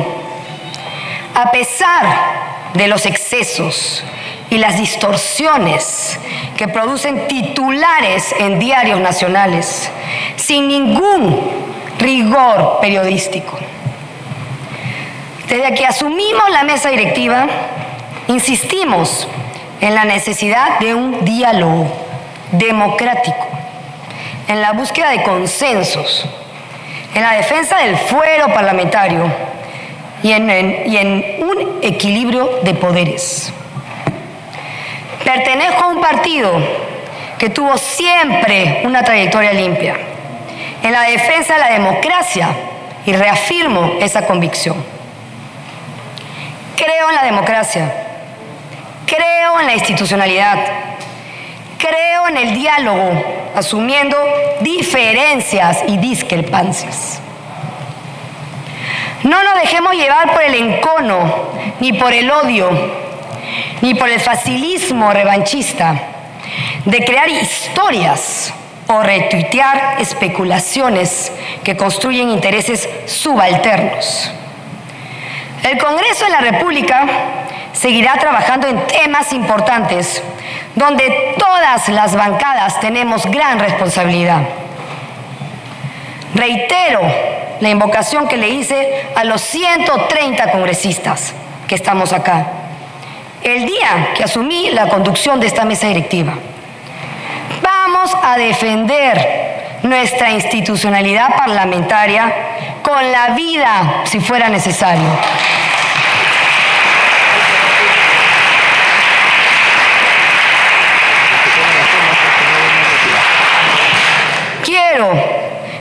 A 1.35 1.51
pesar 1.51 2.07
de 2.75 2.89
los 2.89 3.07
excesos 3.07 4.03
y 4.51 4.59
las 4.59 4.79
distorsiones 4.79 6.19
que 6.57 6.69
producen 6.69 7.29
titulares 7.29 8.35
en 8.39 8.59
diarios 8.59 9.01
nacionales, 9.01 9.91
sin 10.37 10.69
ningún 10.69 11.41
rigor 11.99 12.79
periodístico. 12.81 13.59
Desde 15.49 15.75
que 15.75 15.87
asumimos 15.87 16.51
la 16.51 16.63
mesa 16.63 16.91
directiva, 16.91 17.47
insistimos 18.27 19.27
en 19.81 19.95
la 19.95 20.05
necesidad 20.05 20.79
de 20.79 20.95
un 20.95 21.25
diálogo 21.25 21.87
democrático, 22.53 23.47
en 24.47 24.61
la 24.61 24.73
búsqueda 24.73 25.09
de 25.11 25.23
consensos, 25.23 26.27
en 27.15 27.23
la 27.23 27.33
defensa 27.33 27.79
del 27.79 27.97
fuero 27.97 28.49
parlamentario 28.53 29.25
y 30.23 30.33
en, 30.33 31.39
un 31.41 31.79
equilibrio 31.81 32.61
de 32.63 32.75
poderes. 32.75 33.51
Pertenezco 35.25 35.85
a 35.85 35.89
un 35.89 36.01
partido 36.03 36.53
que 37.39 37.49
tuvo 37.49 37.79
siempre 37.79 38.83
una 38.85 39.03
trayectoria 39.03 39.53
limpia 39.55 39.97
en 40.83 40.93
la 40.93 41.03
defensa 41.03 41.55
de 41.55 41.61
la 41.61 41.71
democracia 41.71 42.49
y 43.07 43.13
reafirmo 43.13 43.95
esa 44.01 44.27
convicción. 44.27 44.98
Creo 46.79 47.09
en 47.09 47.17
la 47.17 47.25
democracia, 47.25 47.93
creo 49.05 49.59
en 49.59 49.67
la 49.67 49.75
institucionalidad, 49.75 50.59
creo 51.77 52.29
en 52.29 52.37
el 52.37 52.55
diálogo, 52.55 53.11
asumiendo 53.57 54.17
diferencias 54.61 55.81
y 55.89 55.99
discrepancias. 55.99 57.19
No 59.25 59.43
nos 59.43 59.61
dejemos 59.61 59.95
llevar 59.95 60.33
por 60.33 60.43
el 60.43 60.55
encono, 60.55 61.51
ni 61.81 61.95
por 61.95 62.13
el 62.13 62.31
odio, 62.31 62.71
ni 63.81 63.95
por 63.95 64.09
el 64.09 64.21
facilismo 64.21 65.13
revanchista 65.13 66.01
de 66.85 67.05
crear 67.05 67.29
historias 67.29 68.55
o 68.87 69.03
retuitear 69.03 69.97
especulaciones 70.01 71.33
que 71.65 71.77
construyen 71.77 72.29
intereses 72.29 72.89
subalternos. 73.07 74.31
El 75.63 75.79
Congreso 75.79 76.25
de 76.25 76.31
la 76.31 76.41
República 76.41 77.07
seguirá 77.73 78.15
trabajando 78.15 78.67
en 78.67 78.87
temas 78.87 79.33
importantes 79.33 80.23
donde 80.75 81.35
todas 81.39 81.89
las 81.89 82.15
bancadas 82.15 82.81
tenemos 82.81 83.27
gran 83.27 83.59
responsabilidad. 83.59 84.43
Reitero 86.35 87.01
la 87.61 87.69
invocación 87.69 88.29
que 88.29 88.37
le 88.37 88.49
hice 88.49 89.07
a 89.15 89.25
los 89.25 89.41
130 89.41 90.51
congresistas 90.53 91.33
que 91.67 91.75
estamos 91.75 92.13
acá, 92.13 92.47
el 93.43 93.67
día 93.67 94.11
que 94.15 94.25
asumí 94.25 94.71
la 94.71 94.89
conducción 94.89 95.41
de 95.41 95.47
esta 95.47 95.65
mesa 95.65 95.89
directiva. 95.89 96.35
Vamos 97.63 98.17
a 98.23 98.37
defender 98.37 99.48
nuestra 99.83 100.31
institucionalidad 100.31 101.37
parlamentaria 101.37 102.33
con 102.83 103.13
la 103.13 103.29
vida 103.31 104.03
si 104.05 104.21
fuera 104.21 104.49
necesario. 104.49 105.09
Quiero 114.65 115.13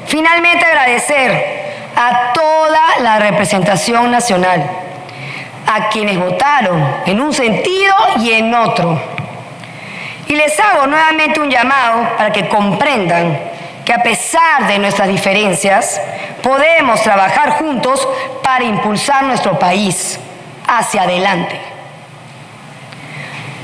finalmente 0.06 0.66
agradecer 0.66 1.58
a 1.96 2.32
toda 2.34 3.00
la 3.02 3.20
representación 3.20 4.12
nacional, 4.12 4.70
a 5.66 5.90
quienes 5.90 6.20
votaron 6.20 6.96
en 7.06 7.20
un 7.20 7.34
sentido 7.34 7.94
y 8.20 8.32
en 8.34 8.54
otro. 8.54 9.02
Y 10.28 10.36
les 10.36 10.60
hago 10.60 10.88
nuevamente 10.88 11.40
un 11.40 11.50
llamado 11.50 12.16
para 12.18 12.32
que 12.32 12.48
comprendan 12.48 13.57
que 13.88 13.94
a 13.94 14.04
pesar 14.04 14.68
de 14.68 14.80
nuestras 14.80 15.08
diferencias, 15.08 16.02
podemos 16.44 17.02
trabajar 17.04 17.52
juntos 17.52 18.06
para 18.44 18.66
impulsar 18.66 19.24
nuestro 19.24 19.58
país 19.58 20.20
hacia 20.68 21.04
adelante. 21.04 21.58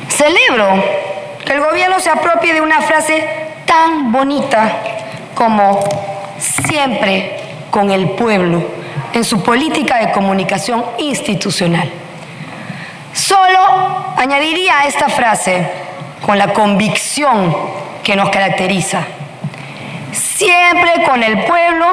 Celebro 0.07 0.81
que 1.45 1.51
el 1.51 1.59
gobierno 1.59 1.99
se 1.99 2.09
apropie 2.09 2.53
de 2.53 2.61
una 2.61 2.79
frase 2.79 3.27
tan 3.65 4.13
bonita 4.13 4.71
como 5.35 5.83
siempre 6.39 7.41
con 7.69 7.91
el 7.91 8.11
pueblo 8.11 8.63
en 9.11 9.25
su 9.25 9.43
política 9.43 9.97
de 9.97 10.13
comunicación 10.13 10.85
institucional. 10.99 11.91
Solo 13.11 14.13
añadiría 14.15 14.79
a 14.79 14.87
esta 14.87 15.09
frase 15.09 15.69
con 16.25 16.37
la 16.37 16.53
convicción 16.53 17.53
que 18.01 18.15
nos 18.15 18.29
caracteriza 18.29 19.05
siempre 20.13 21.05
con 21.07 21.23
el 21.23 21.45
pueblo 21.45 21.87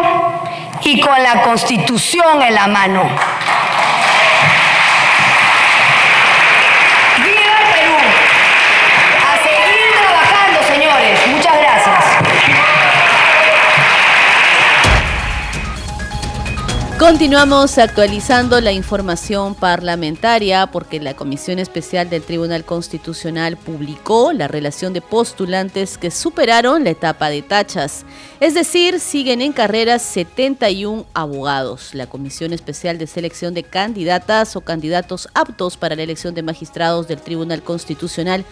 y 0.83 1.00
con 1.00 1.22
la 1.22 1.42
constitución 1.42 2.42
en 2.42 2.54
la 2.54 2.66
mano. 2.66 3.02
Continuamos 17.00 17.78
actualizando 17.78 18.60
la 18.60 18.72
información 18.72 19.54
parlamentaria 19.54 20.66
porque 20.66 21.00
la 21.00 21.14
Comisión 21.14 21.58
Especial 21.58 22.10
del 22.10 22.20
Tribunal 22.20 22.66
Constitucional 22.66 23.56
publicó 23.56 24.34
la 24.34 24.48
relación 24.48 24.92
de 24.92 25.00
postulantes 25.00 25.96
que 25.96 26.10
superaron 26.10 26.84
la 26.84 26.90
etapa 26.90 27.30
de 27.30 27.40
tachas. 27.40 28.04
Es 28.38 28.52
decir, 28.52 29.00
siguen 29.00 29.40
en 29.40 29.54
carreras 29.54 30.02
71 30.02 31.06
abogados. 31.14 31.94
La 31.94 32.06
Comisión 32.06 32.52
Especial 32.52 32.98
de 32.98 33.06
Selección 33.06 33.54
de 33.54 33.62
Candidatas 33.62 34.54
o 34.54 34.60
Candidatos 34.60 35.26
aptos 35.32 35.78
para 35.78 35.96
la 35.96 36.02
elección 36.02 36.34
de 36.34 36.42
magistrados 36.42 37.08
del 37.08 37.22
Tribunal 37.22 37.62
Constitucional 37.62 38.44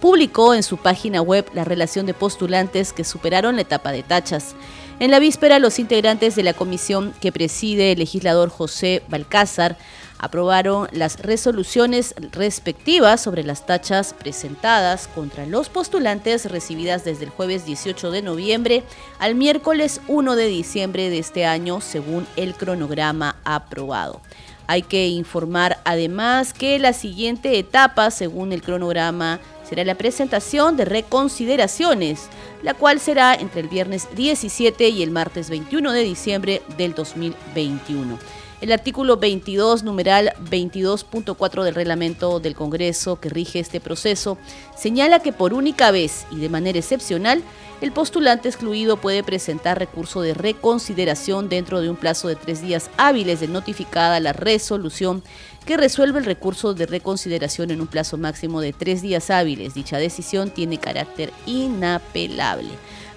publicó 0.00 0.54
en 0.54 0.62
su 0.62 0.76
página 0.76 1.22
web 1.22 1.46
la 1.54 1.64
relación 1.64 2.06
de 2.06 2.14
postulantes 2.14 2.92
que 2.92 3.02
superaron 3.02 3.56
la 3.56 3.62
etapa 3.62 3.90
de 3.90 4.04
tachas. 4.04 4.54
En 4.98 5.10
la 5.10 5.18
víspera, 5.18 5.58
los 5.58 5.78
integrantes 5.78 6.36
de 6.36 6.42
la 6.42 6.54
comisión 6.54 7.12
que 7.20 7.30
preside 7.30 7.92
el 7.92 7.98
legislador 7.98 8.48
José 8.48 9.02
Balcázar 9.08 9.76
aprobaron 10.18 10.88
las 10.90 11.20
resoluciones 11.20 12.14
respectivas 12.32 13.20
sobre 13.20 13.44
las 13.44 13.66
tachas 13.66 14.14
presentadas 14.14 15.06
contra 15.14 15.44
los 15.44 15.68
postulantes 15.68 16.50
recibidas 16.50 17.04
desde 17.04 17.24
el 17.24 17.30
jueves 17.30 17.66
18 17.66 18.10
de 18.10 18.22
noviembre 18.22 18.84
al 19.18 19.34
miércoles 19.34 20.00
1 20.08 20.34
de 20.34 20.46
diciembre 20.46 21.10
de 21.10 21.18
este 21.18 21.44
año, 21.44 21.82
según 21.82 22.26
el 22.36 22.54
cronograma 22.54 23.36
aprobado. 23.44 24.22
Hay 24.68 24.82
que 24.82 25.08
informar 25.08 25.78
además 25.84 26.52
que 26.52 26.78
la 26.78 26.92
siguiente 26.92 27.58
etapa, 27.58 28.10
según 28.10 28.52
el 28.52 28.62
cronograma, 28.62 29.40
será 29.68 29.84
la 29.84 29.94
presentación 29.94 30.76
de 30.76 30.84
reconsideraciones, 30.84 32.28
la 32.62 32.74
cual 32.74 33.00
será 33.00 33.34
entre 33.34 33.60
el 33.60 33.68
viernes 33.68 34.08
17 34.14 34.88
y 34.88 35.02
el 35.02 35.10
martes 35.10 35.50
21 35.50 35.92
de 35.92 36.02
diciembre 36.02 36.62
del 36.76 36.94
2021. 36.94 38.18
El 38.62 38.72
artículo 38.72 39.18
22, 39.18 39.82
numeral 39.82 40.32
22.4 40.50 41.62
del 41.62 41.74
reglamento 41.74 42.40
del 42.40 42.54
Congreso 42.54 43.20
que 43.20 43.28
rige 43.28 43.58
este 43.58 43.80
proceso, 43.80 44.38
señala 44.74 45.20
que 45.20 45.32
por 45.32 45.52
única 45.52 45.90
vez 45.90 46.26
y 46.30 46.36
de 46.36 46.48
manera 46.48 46.78
excepcional, 46.78 47.42
el 47.82 47.92
postulante 47.92 48.48
excluido 48.48 48.96
puede 48.96 49.22
presentar 49.22 49.78
recurso 49.78 50.22
de 50.22 50.32
reconsideración 50.32 51.50
dentro 51.50 51.82
de 51.82 51.90
un 51.90 51.96
plazo 51.96 52.28
de 52.28 52.36
tres 52.36 52.62
días 52.62 52.88
hábiles 52.96 53.40
de 53.40 53.48
notificada 53.48 54.20
la 54.20 54.32
resolución 54.32 55.22
que 55.66 55.76
resuelve 55.76 56.20
el 56.20 56.24
recurso 56.24 56.72
de 56.72 56.86
reconsideración 56.86 57.70
en 57.70 57.80
un 57.80 57.88
plazo 57.88 58.16
máximo 58.16 58.60
de 58.60 58.72
tres 58.72 59.02
días 59.02 59.30
hábiles. 59.30 59.74
Dicha 59.74 59.98
decisión 59.98 60.50
tiene 60.50 60.78
carácter 60.78 61.32
inapelable. 61.44 62.70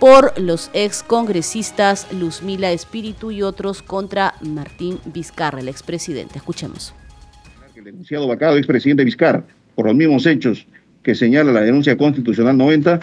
por 0.00 0.36
los 0.36 0.68
ex 0.72 1.04
congresistas 1.04 2.08
Luzmila 2.12 2.72
Espíritu 2.72 3.30
y 3.30 3.42
otros 3.42 3.82
contra 3.82 4.34
Martín 4.40 4.98
Vizcarra, 5.04 5.60
el 5.60 5.68
expresidente. 5.68 6.38
Escuchemos. 6.38 6.92
El 7.76 7.84
denunciado 7.84 8.26
vacado 8.26 8.56
expresidente 8.56 9.04
Vizcarra, 9.04 9.44
por 9.76 9.86
los 9.86 9.94
mismos 9.94 10.26
hechos 10.26 10.66
que 11.04 11.14
señala 11.14 11.52
la 11.52 11.60
denuncia 11.60 11.96
constitucional 11.96 12.56
90, 12.56 12.98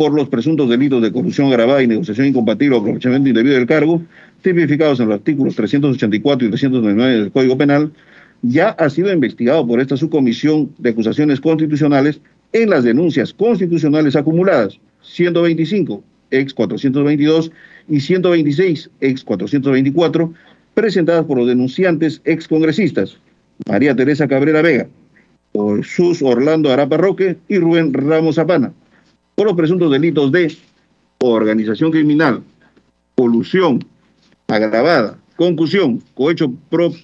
por 0.00 0.14
los 0.14 0.30
presuntos 0.30 0.66
delitos 0.70 1.02
de 1.02 1.12
corrupción 1.12 1.48
agravada 1.48 1.82
y 1.82 1.86
negociación 1.86 2.28
incompatible 2.28 2.74
o 2.74 2.78
aprovechamiento 2.80 3.28
indebido 3.28 3.56
del 3.56 3.66
cargo, 3.66 4.00
tipificados 4.40 4.98
en 4.98 5.08
los 5.08 5.16
artículos 5.16 5.54
384 5.56 6.46
y 6.46 6.50
399 6.50 7.18
del 7.18 7.30
Código 7.30 7.58
Penal, 7.58 7.92
ya 8.40 8.70
ha 8.70 8.88
sido 8.88 9.12
investigado 9.12 9.66
por 9.66 9.78
esta 9.78 9.98
subcomisión 9.98 10.72
de 10.78 10.88
acusaciones 10.88 11.38
constitucionales 11.38 12.18
en 12.54 12.70
las 12.70 12.82
denuncias 12.82 13.34
constitucionales 13.34 14.16
acumuladas, 14.16 14.80
125, 15.02 16.02
ex 16.30 16.54
422, 16.54 17.52
y 17.90 18.00
126, 18.00 18.90
ex 19.02 19.22
424, 19.22 20.32
presentadas 20.72 21.26
por 21.26 21.36
los 21.36 21.46
denunciantes 21.46 22.22
ex 22.24 22.48
congresistas 22.48 23.18
María 23.68 23.94
Teresa 23.94 24.26
Cabrera 24.26 24.62
Vega, 24.62 24.88
Jesús 25.52 26.22
Orlando 26.22 26.72
Arapa 26.72 26.96
Roque 26.96 27.36
y 27.48 27.58
Rubén 27.58 27.92
Ramos 27.92 28.36
Zapana 28.36 28.72
por 29.40 29.46
los 29.46 29.56
presuntos 29.56 29.90
delitos 29.90 30.30
de 30.32 30.54
organización 31.16 31.90
criminal, 31.90 32.42
colusión 33.14 33.82
agravada, 34.48 35.16
concusión, 35.34 36.02
cohecho 36.12 36.52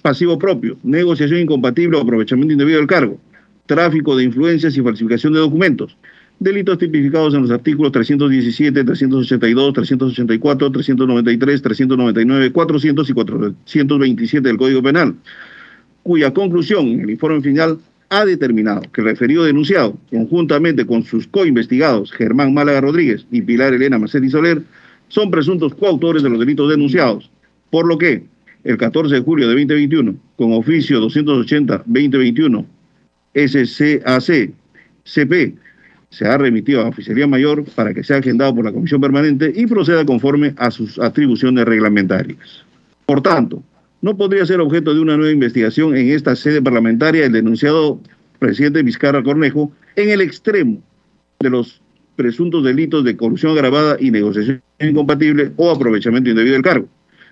pasivo 0.03 0.37
propio, 0.37 0.77
negociación 0.83 1.39
incompatible 1.39 1.97
o 1.97 2.01
aprovechamiento 2.01 2.53
indebido 2.53 2.77
del 2.77 2.85
cargo, 2.85 3.17
tráfico 3.65 4.15
de 4.15 4.25
influencias 4.25 4.77
y 4.77 4.81
falsificación 4.83 5.33
de 5.33 5.39
documentos, 5.39 5.97
delitos 6.37 6.77
tipificados 6.77 7.33
en 7.33 7.41
los 7.41 7.49
artículos 7.49 7.91
317, 7.91 8.83
382, 8.83 9.73
384, 9.73 10.71
393, 10.73 11.61
399, 11.63 12.51
400 12.51 13.09
y 13.09 13.13
427 13.13 14.47
del 14.47 14.57
Código 14.57 14.83
Penal, 14.83 15.15
cuya 16.03 16.31
conclusión 16.31 16.85
en 16.85 17.01
el 17.01 17.09
informe 17.09 17.41
final 17.41 17.79
ha 18.09 18.25
determinado 18.25 18.81
que 18.93 19.01
el 19.01 19.07
referido 19.07 19.43
denunciado, 19.43 19.97
conjuntamente 20.09 20.85
con 20.85 21.03
sus 21.03 21.27
coinvestigados 21.27 22.11
Germán 22.11 22.53
Málaga 22.53 22.81
Rodríguez 22.81 23.25
y 23.31 23.41
Pilar 23.41 23.73
Elena 23.73 23.99
Macetti 23.99 24.29
Soler, 24.29 24.61
son 25.09 25.31
presuntos 25.31 25.73
coautores 25.75 26.23
de 26.23 26.29
los 26.29 26.39
delitos 26.39 26.69
denunciados, 26.69 27.29
por 27.69 27.87
lo 27.87 27.97
que 27.97 28.23
el 28.63 28.77
14 28.77 29.15
de 29.15 29.21
julio 29.21 29.47
de 29.47 29.53
2021, 29.53 30.15
con 30.35 30.53
oficio 30.53 31.01
280-2021, 31.01 32.65
SCAC, 33.35 34.51
CP, 35.03 35.55
se 36.09 36.25
ha 36.25 36.37
remitido 36.37 36.79
a 36.79 36.83
la 36.83 36.89
Oficialía 36.89 37.27
Mayor 37.27 37.65
para 37.75 37.93
que 37.93 38.03
sea 38.03 38.17
agendado 38.17 38.55
por 38.55 38.65
la 38.65 38.71
Comisión 38.71 39.01
Permanente 39.01 39.51
y 39.55 39.67
proceda 39.67 40.05
conforme 40.05 40.53
a 40.57 40.71
sus 40.71 40.97
atribuciones 40.99 41.65
reglamentarias. 41.65 42.65
Por 43.05 43.21
tanto, 43.21 43.63
no 44.07 44.15
podría 44.15 44.45
ser 44.45 44.61
objeto 44.61 44.93
de 44.93 45.01
una 45.01 45.17
nueva 45.17 45.33
investigación 45.33 45.93
en 45.97 46.11
esta 46.11 46.33
sede 46.37 46.61
parlamentaria 46.61 47.25
el 47.25 47.33
denunciado 47.33 47.99
presidente 48.39 48.81
Vizcarra 48.81 49.21
Cornejo 49.21 49.73
en 49.97 50.09
el 50.11 50.21
extremo 50.21 50.81
de 51.41 51.49
los 51.49 51.81
presuntos 52.15 52.63
delitos 52.63 53.03
de 53.03 53.17
corrupción 53.17 53.51
agravada 53.51 53.97
y 53.99 54.09
negociación 54.09 54.61
incompatible 54.79 55.51
o 55.57 55.71
aprovechamiento 55.71 56.29
indebido 56.29 56.53
del 56.53 56.61
cargo. 56.61 56.87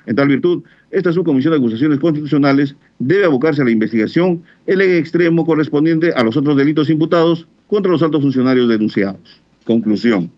En 0.06 0.18
tal 0.18 0.28
virtud, 0.28 0.64
esta 0.92 1.14
subcomisión 1.14 1.54
de 1.54 1.60
acusaciones 1.60 1.98
constitucionales 1.98 2.76
debe 3.00 3.24
abocarse 3.24 3.62
a 3.62 3.66
la 3.66 3.72
investigación 3.72 4.44
en 4.68 4.82
el 4.82 4.98
extremo 4.98 5.46
correspondiente 5.46 6.12
a 6.12 6.24
los 6.24 6.36
otros 6.36 6.58
delitos 6.58 6.90
imputados 6.90 7.48
contra 7.68 7.90
los 7.90 8.04
altos 8.04 8.22
funcionarios 8.22 8.68
denunciados. 8.68 9.42
Conclusión. 9.64 10.30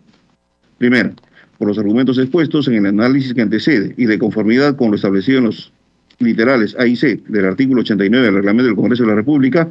Primero, 0.78 1.14
por 1.58 1.68
los 1.68 1.80
argumentos 1.80 2.20
expuestos 2.20 2.68
en 2.68 2.76
el 2.76 2.86
análisis 2.86 3.34
que 3.34 3.42
antecede 3.42 3.96
y 3.98 4.06
de 4.06 4.20
conformidad 4.20 4.76
con 4.76 4.92
lo 4.92 4.98
establecido 4.98 5.40
en 5.40 5.46
los 5.46 5.74
literales 6.20 6.76
A 6.78 6.88
y 6.88 6.96
C 6.96 7.22
del 7.28 7.46
artículo 7.46 7.82
89 7.82 8.26
del 8.26 8.36
reglamento 8.36 8.68
del 8.68 8.76
Congreso 8.76 9.04
de 9.04 9.10
la 9.10 9.16
República, 9.16 9.70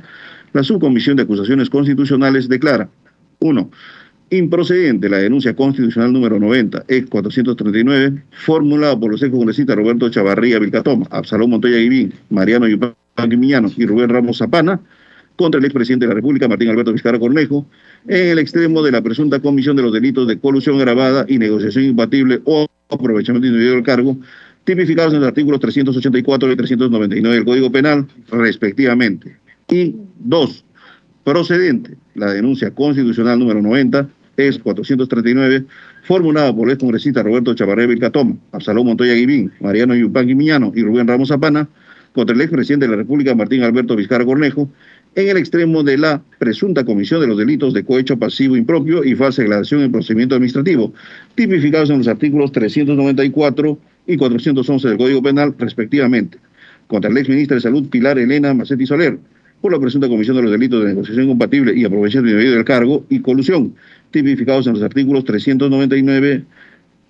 la 0.53 0.63
Subcomisión 0.63 1.17
de 1.17 1.25
Acusaciones 1.25 1.71
Constitucionales 1.71 2.49
declara 2.49 2.89
1. 3.41 3.71
Improcedente 4.31 5.09
la 5.09 5.19
denuncia 5.19 5.55
constitucional 5.55 6.13
número 6.13 6.41
90, 6.41 6.85
ex 6.89 7.09
439, 7.09 8.23
formulada 8.33 8.99
por 8.99 9.13
los 9.13 9.23
ex 9.23 9.31
congresistas 9.31 9.77
Roberto 9.77 10.09
Chavarría 10.09 10.59
Vilcatoma, 10.59 11.07
Absalón 11.11 11.51
Montoya 11.51 11.79
Guivín, 11.79 12.13
Mariano 12.31 12.67
Yupanqui 12.67 13.37
Miñano 13.37 13.71
y 13.77 13.87
Rubén 13.87 14.09
Ramos 14.09 14.39
Zapana, 14.39 14.81
contra 15.37 15.61
el 15.61 15.65
expresidente 15.65 16.07
de 16.07 16.09
la 16.09 16.17
República, 16.17 16.49
Martín 16.49 16.71
Alberto 16.71 16.93
Vizcarra 16.93 17.21
Cornejo, 17.21 17.67
en 18.09 18.31
el 18.31 18.39
extremo 18.41 18.83
de 18.83 18.91
la 18.91 19.03
presunta 19.03 19.39
comisión 19.39 19.77
de 19.77 19.83
los 19.83 19.93
delitos 19.93 20.27
de 20.27 20.41
colusión 20.41 20.77
agravada 20.77 21.25
y 21.29 21.39
negociación 21.39 21.85
incompatible 21.85 22.41
o 22.45 22.67
aprovechamiento 22.89 23.47
individual 23.47 23.77
del 23.77 23.85
cargo, 23.85 24.17
tipificados 24.67 25.15
en 25.15 25.21
los 25.21 25.29
artículos 25.29 25.61
384 25.61 26.53
y 26.53 26.57
399 26.57 27.37
del 27.37 27.45
Código 27.45 27.73
Penal, 27.73 28.07
respectivamente. 28.31 29.37
Y 29.71 29.95
dos, 30.19 30.65
procedente, 31.25 31.97
la 32.15 32.33
denuncia 32.33 32.71
constitucional 32.73 33.39
número 33.39 33.63
90, 33.63 34.09
es 34.37 34.59
439, 34.59 35.65
formulada 36.03 36.55
por 36.55 36.69
el 36.69 36.77
congresista 36.77 37.23
Roberto 37.23 37.55
Chavarré 37.55 37.87
Vilcatoma, 37.87 38.37
Absalón 38.53 38.87
Montoya 38.87 39.15
Guivín, 39.15 39.53
Mariano 39.61 39.95
Yupanqui 39.95 40.35
Miñano 40.35 40.73
y 40.75 40.83
Rubén 40.83 41.07
Ramos 41.07 41.29
Zapana, 41.29 41.69
contra 42.13 42.35
el 42.35 42.43
expresidente 42.43 42.87
de 42.87 42.91
la 42.91 42.97
República, 42.97 43.35
Martín 43.35 43.63
Alberto 43.63 43.95
Vizcarra 43.95 44.25
Cornejo, 44.25 44.69
en 45.17 45.31
el 45.31 45.39
extremo 45.39 45.83
de 45.83 45.97
la 45.97 46.23
presunta 46.39 46.85
comisión 46.85 47.23
de 47.23 47.27
los 47.27 47.39
delitos 47.39 47.73
de 47.73 47.85
cohecho 47.85 48.19
pasivo 48.19 48.55
impropio 48.55 49.03
y 49.03 49.15
falsa 49.15 49.41
declaración 49.41 49.81
en 49.81 49.91
procedimiento 49.91 50.35
administrativo, 50.35 50.93
tipificados 51.35 51.89
en 51.89 51.99
los 51.99 52.07
artículos 52.07 52.53
394 52.53 53.79
y 54.07 54.17
411 54.19 54.89
del 54.89 54.99
Código 54.99 55.23
Penal, 55.23 55.55
respectivamente, 55.59 56.37
contra 56.87 57.11
el 57.11 57.17
exministra 57.17 57.55
de 57.55 57.63
Salud 57.63 57.89
Pilar 57.89 58.19
Elena 58.19 58.53
Macetti 58.53 58.87
Soler, 58.87 59.19
por 59.63 59.73
la 59.73 59.81
presunta 59.81 60.07
comisión 60.07 60.37
de 60.37 60.43
los 60.43 60.53
delitos 60.53 60.83
de 60.83 60.89
negociación 60.91 61.25
incompatible 61.25 61.73
y 61.75 61.87
aprovechamiento 61.87 62.33
indebido 62.33 62.55
del 62.55 62.67
cargo 62.67 63.07
y 63.09 63.21
colusión, 63.21 63.75
tipificados 64.11 64.67
en 64.67 64.75
los 64.75 64.83
artículos 64.83 65.25
399 65.25 66.45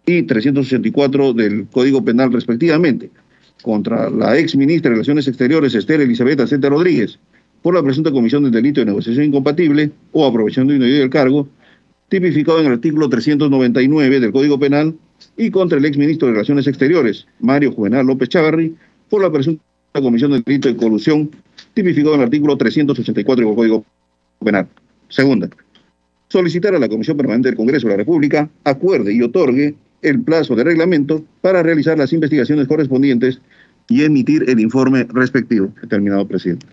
y 0.07 0.23
384 0.23 1.33
del 1.33 1.67
Código 1.67 2.05
Penal, 2.05 2.33
respectivamente, 2.33 3.11
contra 3.63 4.09
la 4.11 4.39
exministra 4.39 4.91
de 4.91 4.95
Relaciones 4.95 5.27
Exteriores 5.27 5.75
Esther 5.75 6.03
Elizabeth 6.03 6.39
Acete 6.39 6.69
Rodríguez, 6.69 7.19
por 7.63 7.75
la 7.75 7.83
presunta 7.83 8.11
comisión 8.11 8.43
del 8.43 8.53
delito 8.53 8.81
de 8.81 8.87
negociación 8.87 9.27
incompatible 9.27 9.91
o 10.13 10.27
aprovechamiento 10.27 10.75
indebido 10.75 11.01
del 11.01 11.11
cargo, 11.11 11.49
tipificado 12.09 12.61
en 12.61 12.67
el 12.67 12.73
artículo 12.73 13.09
399 13.09 14.21
del 14.21 14.33
Código 14.33 14.59
Penal 14.59 14.95
y 15.37 15.51
contra 15.51 15.79
el 15.79 15.85
exministro 15.85 16.29
de 16.29 16.35
Relaciones 16.35 16.67
Exteriores, 16.67 17.27
Mario 17.41 17.73
Juvenal 17.73 18.07
López 18.07 18.29
Chavarri, 18.29 18.75
por 19.09 19.23
la 19.23 19.31
presunta 19.31 19.63
comisión 19.93 20.33
del 20.33 20.43
delito 20.43 20.69
de 20.69 20.77
colusión 20.77 21.31
tipificado 21.75 22.15
en 22.15 22.21
el 22.21 22.27
artículo 22.27 22.57
384 22.57 23.47
del 23.47 23.55
Código 23.55 23.85
Penal. 24.45 24.69
Segunda, 25.09 25.49
solicitar 26.29 26.75
a 26.75 26.79
la 26.79 26.89
Comisión 26.89 27.17
Permanente 27.17 27.49
del 27.49 27.57
Congreso 27.57 27.87
de 27.87 27.93
la 27.93 27.99
República 27.99 28.49
acuerde 28.65 29.13
y 29.13 29.23
otorgue 29.23 29.75
el 30.03 30.21
plazo 30.23 30.55
de 30.55 30.65
reglamento 30.65 31.25
para 31.41 31.63
realizar 31.63 31.99
las 31.99 32.13
investigaciones 32.13 32.69
correspondientes 32.69 33.41
y 33.89 34.05
emitir 34.05 34.49
el 34.49 34.61
informe 34.61 35.07
respectivo. 35.11 35.73
Terminado, 35.89 36.27
presidente. 36.27 36.67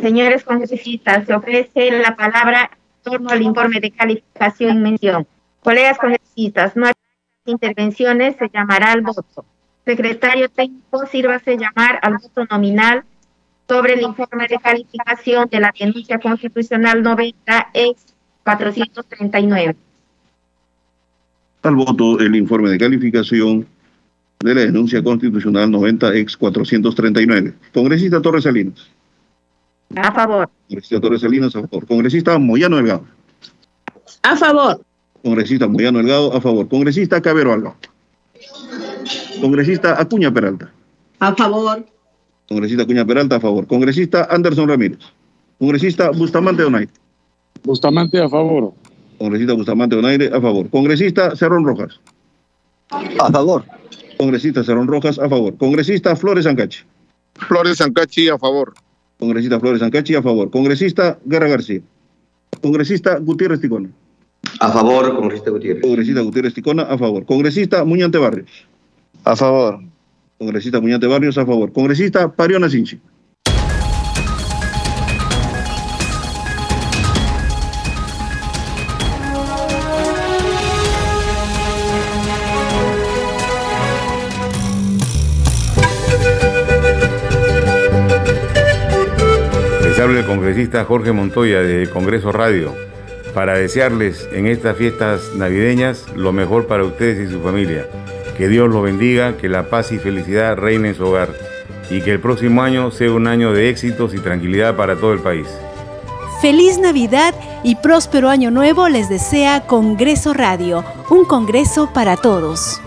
Señores 0.00 0.44
congresistas, 0.44 1.26
se 1.26 1.34
ofrece 1.34 1.90
la 1.90 2.16
palabra 2.16 2.70
en 2.72 3.10
torno 3.10 3.30
al 3.30 3.42
informe 3.42 3.80
de 3.80 3.90
calificación 3.90 4.76
y 4.76 4.80
mención. 4.80 5.26
Colegas 5.62 5.98
congresistas, 5.98 6.76
no 6.76 6.86
hay 6.86 6.92
intervenciones, 7.46 8.36
se 8.36 8.48
llamará 8.48 8.92
al 8.92 9.02
voto. 9.02 9.44
Secretario 9.84 10.48
técnico, 10.48 11.06
sírvase 11.06 11.56
llamar 11.56 11.98
al 12.02 12.18
voto 12.18 12.44
nominal 12.50 13.04
sobre 13.68 13.94
el 13.94 14.02
informe 14.02 14.46
de 14.48 14.58
calificación 14.58 15.48
de 15.50 15.60
la 15.60 15.72
denuncia 15.78 16.18
constitucional 16.18 17.02
90 17.02 17.70
ex 17.74 18.14
439. 18.44 19.76
Al 21.62 21.74
voto 21.74 22.18
el 22.20 22.34
informe 22.36 22.70
de 22.70 22.78
calificación 22.78 23.66
de 24.40 24.54
la 24.54 24.60
denuncia 24.62 25.02
constitucional 25.02 25.70
90 25.70 26.14
ex 26.14 26.36
439. 26.36 27.54
Congresista 27.74 28.22
Torres 28.22 28.44
Salinas. 28.44 28.88
A 29.96 30.12
favor. 30.12 30.48
Congresista 30.68 31.00
Torres 31.00 31.20
Salinas, 31.20 31.56
a 31.56 31.62
favor. 31.62 31.86
Congresista 31.86 32.38
Moyano 32.38 32.76
Delgado. 32.76 33.04
A 34.22 34.36
favor. 34.36 34.80
Congresista 35.22 35.66
Moyano 35.66 35.98
Delgado, 35.98 36.32
a 36.34 36.40
favor. 36.40 36.68
Congresista 36.68 37.20
Cabero 37.20 37.52
Alba. 37.52 37.74
Congresista 39.40 40.00
Acuña 40.00 40.32
Peralta. 40.32 40.70
A 41.20 41.34
favor. 41.34 41.84
Congresista 42.48 42.82
Acuña 42.84 43.06
Peralta, 43.06 43.36
a 43.36 43.40
favor. 43.40 43.66
Congresista 43.66 44.26
Anderson 44.30 44.68
Ramírez. 44.68 44.98
Congresista 45.58 46.10
Bustamante 46.10 46.62
Donaire. 46.62 46.90
Bustamante, 47.64 48.20
a 48.20 48.28
favor. 48.28 48.72
Congresista 49.18 49.54
Bustamante 49.54 49.96
Donaire, 49.96 50.26
a 50.28 50.40
favor. 50.40 50.68
Congresista 50.70 51.34
Cerrón 51.34 51.64
Rojas. 51.64 51.98
A 52.90 53.30
favor. 53.32 53.64
Congresista 54.16 54.62
Cerrón 54.62 54.86
Rojas, 54.86 55.18
a 55.18 55.28
favor. 55.28 55.56
Congresista 55.56 56.14
Flores 56.14 56.46
Ancachi. 56.46 56.80
Flores 57.34 57.80
Ancachi, 57.80 58.28
a 58.28 58.38
favor. 58.38 58.74
Congresista 59.18 59.58
Flores 59.58 59.82
Ancachi, 59.82 60.14
a 60.14 60.22
favor. 60.22 60.50
Congresista 60.50 61.18
Guerra 61.24 61.48
García. 61.48 61.80
Congresista 62.62 63.18
Gutiérrez 63.18 63.60
Ticona. 63.60 63.90
A 64.60 64.70
favor, 64.70 65.14
congresista 65.16 65.50
Gutiérrez. 65.50 65.82
Congresista 65.82 66.20
Gutiérrez 66.20 66.54
Ticona, 66.54 66.82
a 66.82 66.96
favor. 66.96 67.24
Congresista 67.26 67.84
Muñante 67.84 68.18
Barrios. 68.18 68.66
A 69.24 69.34
favor. 69.36 69.80
Congresista 70.38 70.80
Muñante 70.80 71.06
Barrios, 71.06 71.36
a 71.36 71.44
favor. 71.44 71.72
Congresista 71.72 72.32
Pariona 72.32 72.68
Sinchi. 72.70 73.00
El 90.16 90.26
congresista 90.26 90.84
Jorge 90.84 91.12
Montoya 91.12 91.60
de 91.60 91.88
Congreso 91.90 92.32
Radio 92.32 92.74
para 93.34 93.58
desearles 93.58 94.28
en 94.32 94.46
estas 94.46 94.76
fiestas 94.76 95.32
navideñas 95.36 96.06
lo 96.16 96.32
mejor 96.32 96.66
para 96.66 96.84
ustedes 96.84 97.28
y 97.28 97.32
su 97.32 97.40
familia. 97.40 97.86
Que 98.36 98.48
Dios 98.48 98.68
los 98.70 98.82
bendiga, 98.82 99.36
que 99.36 99.48
la 99.48 99.68
paz 99.68 99.92
y 99.92 99.98
felicidad 99.98 100.56
reine 100.56 100.90
en 100.90 100.94
su 100.94 101.04
hogar 101.04 101.28
y 101.90 102.00
que 102.00 102.12
el 102.12 102.20
próximo 102.20 102.62
año 102.62 102.90
sea 102.90 103.12
un 103.12 103.26
año 103.26 103.52
de 103.52 103.68
éxitos 103.68 104.14
y 104.14 104.18
tranquilidad 104.18 104.76
para 104.76 104.96
todo 104.96 105.12
el 105.12 105.20
país. 105.20 105.46
Feliz 106.40 106.78
Navidad 106.78 107.34
y 107.62 107.74
próspero 107.76 108.28
año 108.28 108.50
nuevo 108.50 108.88
les 108.88 109.08
desea 109.08 109.66
Congreso 109.66 110.32
Radio, 110.32 110.84
un 111.10 111.24
congreso 111.24 111.90
para 111.92 112.16
todos. 112.16 112.80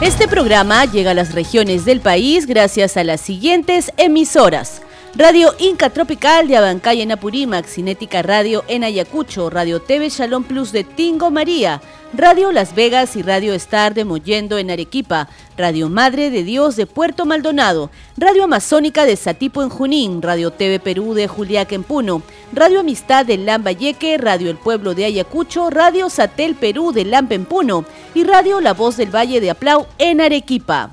Este 0.00 0.26
programa 0.26 0.84
llega 0.86 1.12
a 1.12 1.14
las 1.14 1.34
regiones 1.34 1.84
del 1.84 2.00
país 2.00 2.46
gracias 2.46 2.96
a 2.96 3.04
las 3.04 3.20
siguientes 3.20 3.92
emisoras. 3.96 4.82
Radio 5.16 5.54
Inca 5.60 5.90
Tropical 5.90 6.48
de 6.48 6.56
Abancay 6.56 7.00
en 7.00 7.12
Apurímac, 7.12 7.66
Cinética 7.66 8.20
Radio 8.22 8.64
en 8.66 8.82
Ayacucho, 8.82 9.48
Radio 9.48 9.80
TV 9.80 10.08
Shalom 10.08 10.42
Plus 10.42 10.72
de 10.72 10.82
Tingo 10.82 11.30
María, 11.30 11.80
Radio 12.12 12.50
Las 12.50 12.74
Vegas 12.74 13.14
y 13.14 13.22
Radio 13.22 13.54
Star 13.54 13.94
de 13.94 14.04
Mollendo 14.04 14.58
en 14.58 14.72
Arequipa, 14.72 15.28
Radio 15.56 15.88
Madre 15.88 16.30
de 16.30 16.42
Dios 16.42 16.74
de 16.74 16.86
Puerto 16.86 17.26
Maldonado, 17.26 17.92
Radio 18.16 18.42
Amazónica 18.42 19.06
de 19.06 19.14
Satipo 19.14 19.62
en 19.62 19.68
Junín, 19.68 20.20
Radio 20.20 20.50
TV 20.50 20.80
Perú 20.80 21.14
de 21.14 21.28
Juliaca 21.28 21.76
en 21.76 21.84
Puno, 21.84 22.22
Radio 22.52 22.80
Amistad 22.80 23.24
de 23.24 23.38
Lambayeque, 23.38 24.18
Radio 24.18 24.50
El 24.50 24.56
Pueblo 24.56 24.96
de 24.96 25.04
Ayacucho, 25.04 25.70
Radio 25.70 26.10
Satel 26.10 26.56
Perú 26.56 26.90
de 26.90 27.04
Lampa 27.04 27.36
en 27.36 27.44
Puno 27.44 27.84
y 28.16 28.24
Radio 28.24 28.60
La 28.60 28.74
Voz 28.74 28.96
del 28.96 29.14
Valle 29.14 29.40
de 29.40 29.50
Aplau 29.50 29.86
en 29.98 30.20
Arequipa. 30.20 30.92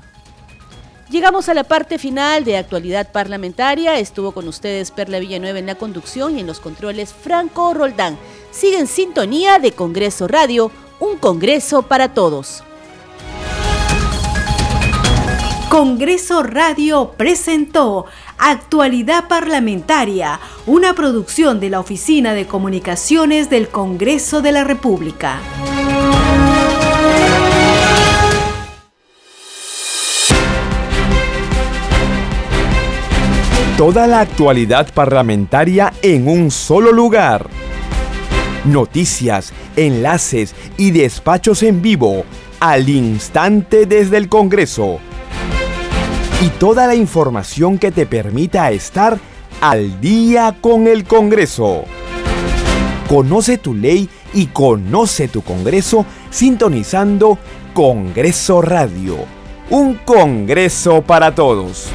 Llegamos 1.12 1.50
a 1.50 1.54
la 1.54 1.64
parte 1.64 1.98
final 1.98 2.42
de 2.42 2.56
actualidad 2.56 3.12
parlamentaria. 3.12 3.98
Estuvo 3.98 4.32
con 4.32 4.48
ustedes 4.48 4.90
Perla 4.90 5.18
Villanueva 5.18 5.58
en 5.58 5.66
la 5.66 5.74
conducción 5.74 6.38
y 6.38 6.40
en 6.40 6.46
los 6.46 6.58
controles 6.58 7.12
Franco 7.12 7.74
Roldán. 7.74 8.16
Sigue 8.50 8.78
en 8.78 8.86
sintonía 8.86 9.58
de 9.58 9.72
Congreso 9.72 10.26
Radio, 10.26 10.70
un 11.00 11.18
Congreso 11.18 11.82
para 11.82 12.14
todos. 12.14 12.64
Congreso 15.68 16.42
Radio 16.44 17.12
presentó 17.14 18.06
Actualidad 18.38 19.28
Parlamentaria, 19.28 20.40
una 20.64 20.94
producción 20.94 21.60
de 21.60 21.68
la 21.68 21.80
Oficina 21.80 22.32
de 22.32 22.46
Comunicaciones 22.46 23.50
del 23.50 23.68
Congreso 23.68 24.40
de 24.40 24.52
la 24.52 24.64
República. 24.64 25.40
Toda 33.82 34.06
la 34.06 34.20
actualidad 34.20 34.94
parlamentaria 34.94 35.92
en 36.02 36.28
un 36.28 36.52
solo 36.52 36.92
lugar. 36.92 37.48
Noticias, 38.64 39.52
enlaces 39.74 40.54
y 40.76 40.92
despachos 40.92 41.64
en 41.64 41.82
vivo 41.82 42.24
al 42.60 42.88
instante 42.88 43.86
desde 43.86 44.18
el 44.18 44.28
Congreso. 44.28 45.00
Y 46.40 46.50
toda 46.60 46.86
la 46.86 46.94
información 46.94 47.76
que 47.76 47.90
te 47.90 48.06
permita 48.06 48.70
estar 48.70 49.18
al 49.60 50.00
día 50.00 50.58
con 50.60 50.86
el 50.86 51.02
Congreso. 51.02 51.82
Conoce 53.08 53.58
tu 53.58 53.74
ley 53.74 54.08
y 54.32 54.46
conoce 54.46 55.26
tu 55.26 55.42
Congreso 55.42 56.06
sintonizando 56.30 57.36
Congreso 57.74 58.62
Radio. 58.62 59.16
Un 59.70 59.94
Congreso 60.04 61.02
para 61.02 61.34
todos. 61.34 61.90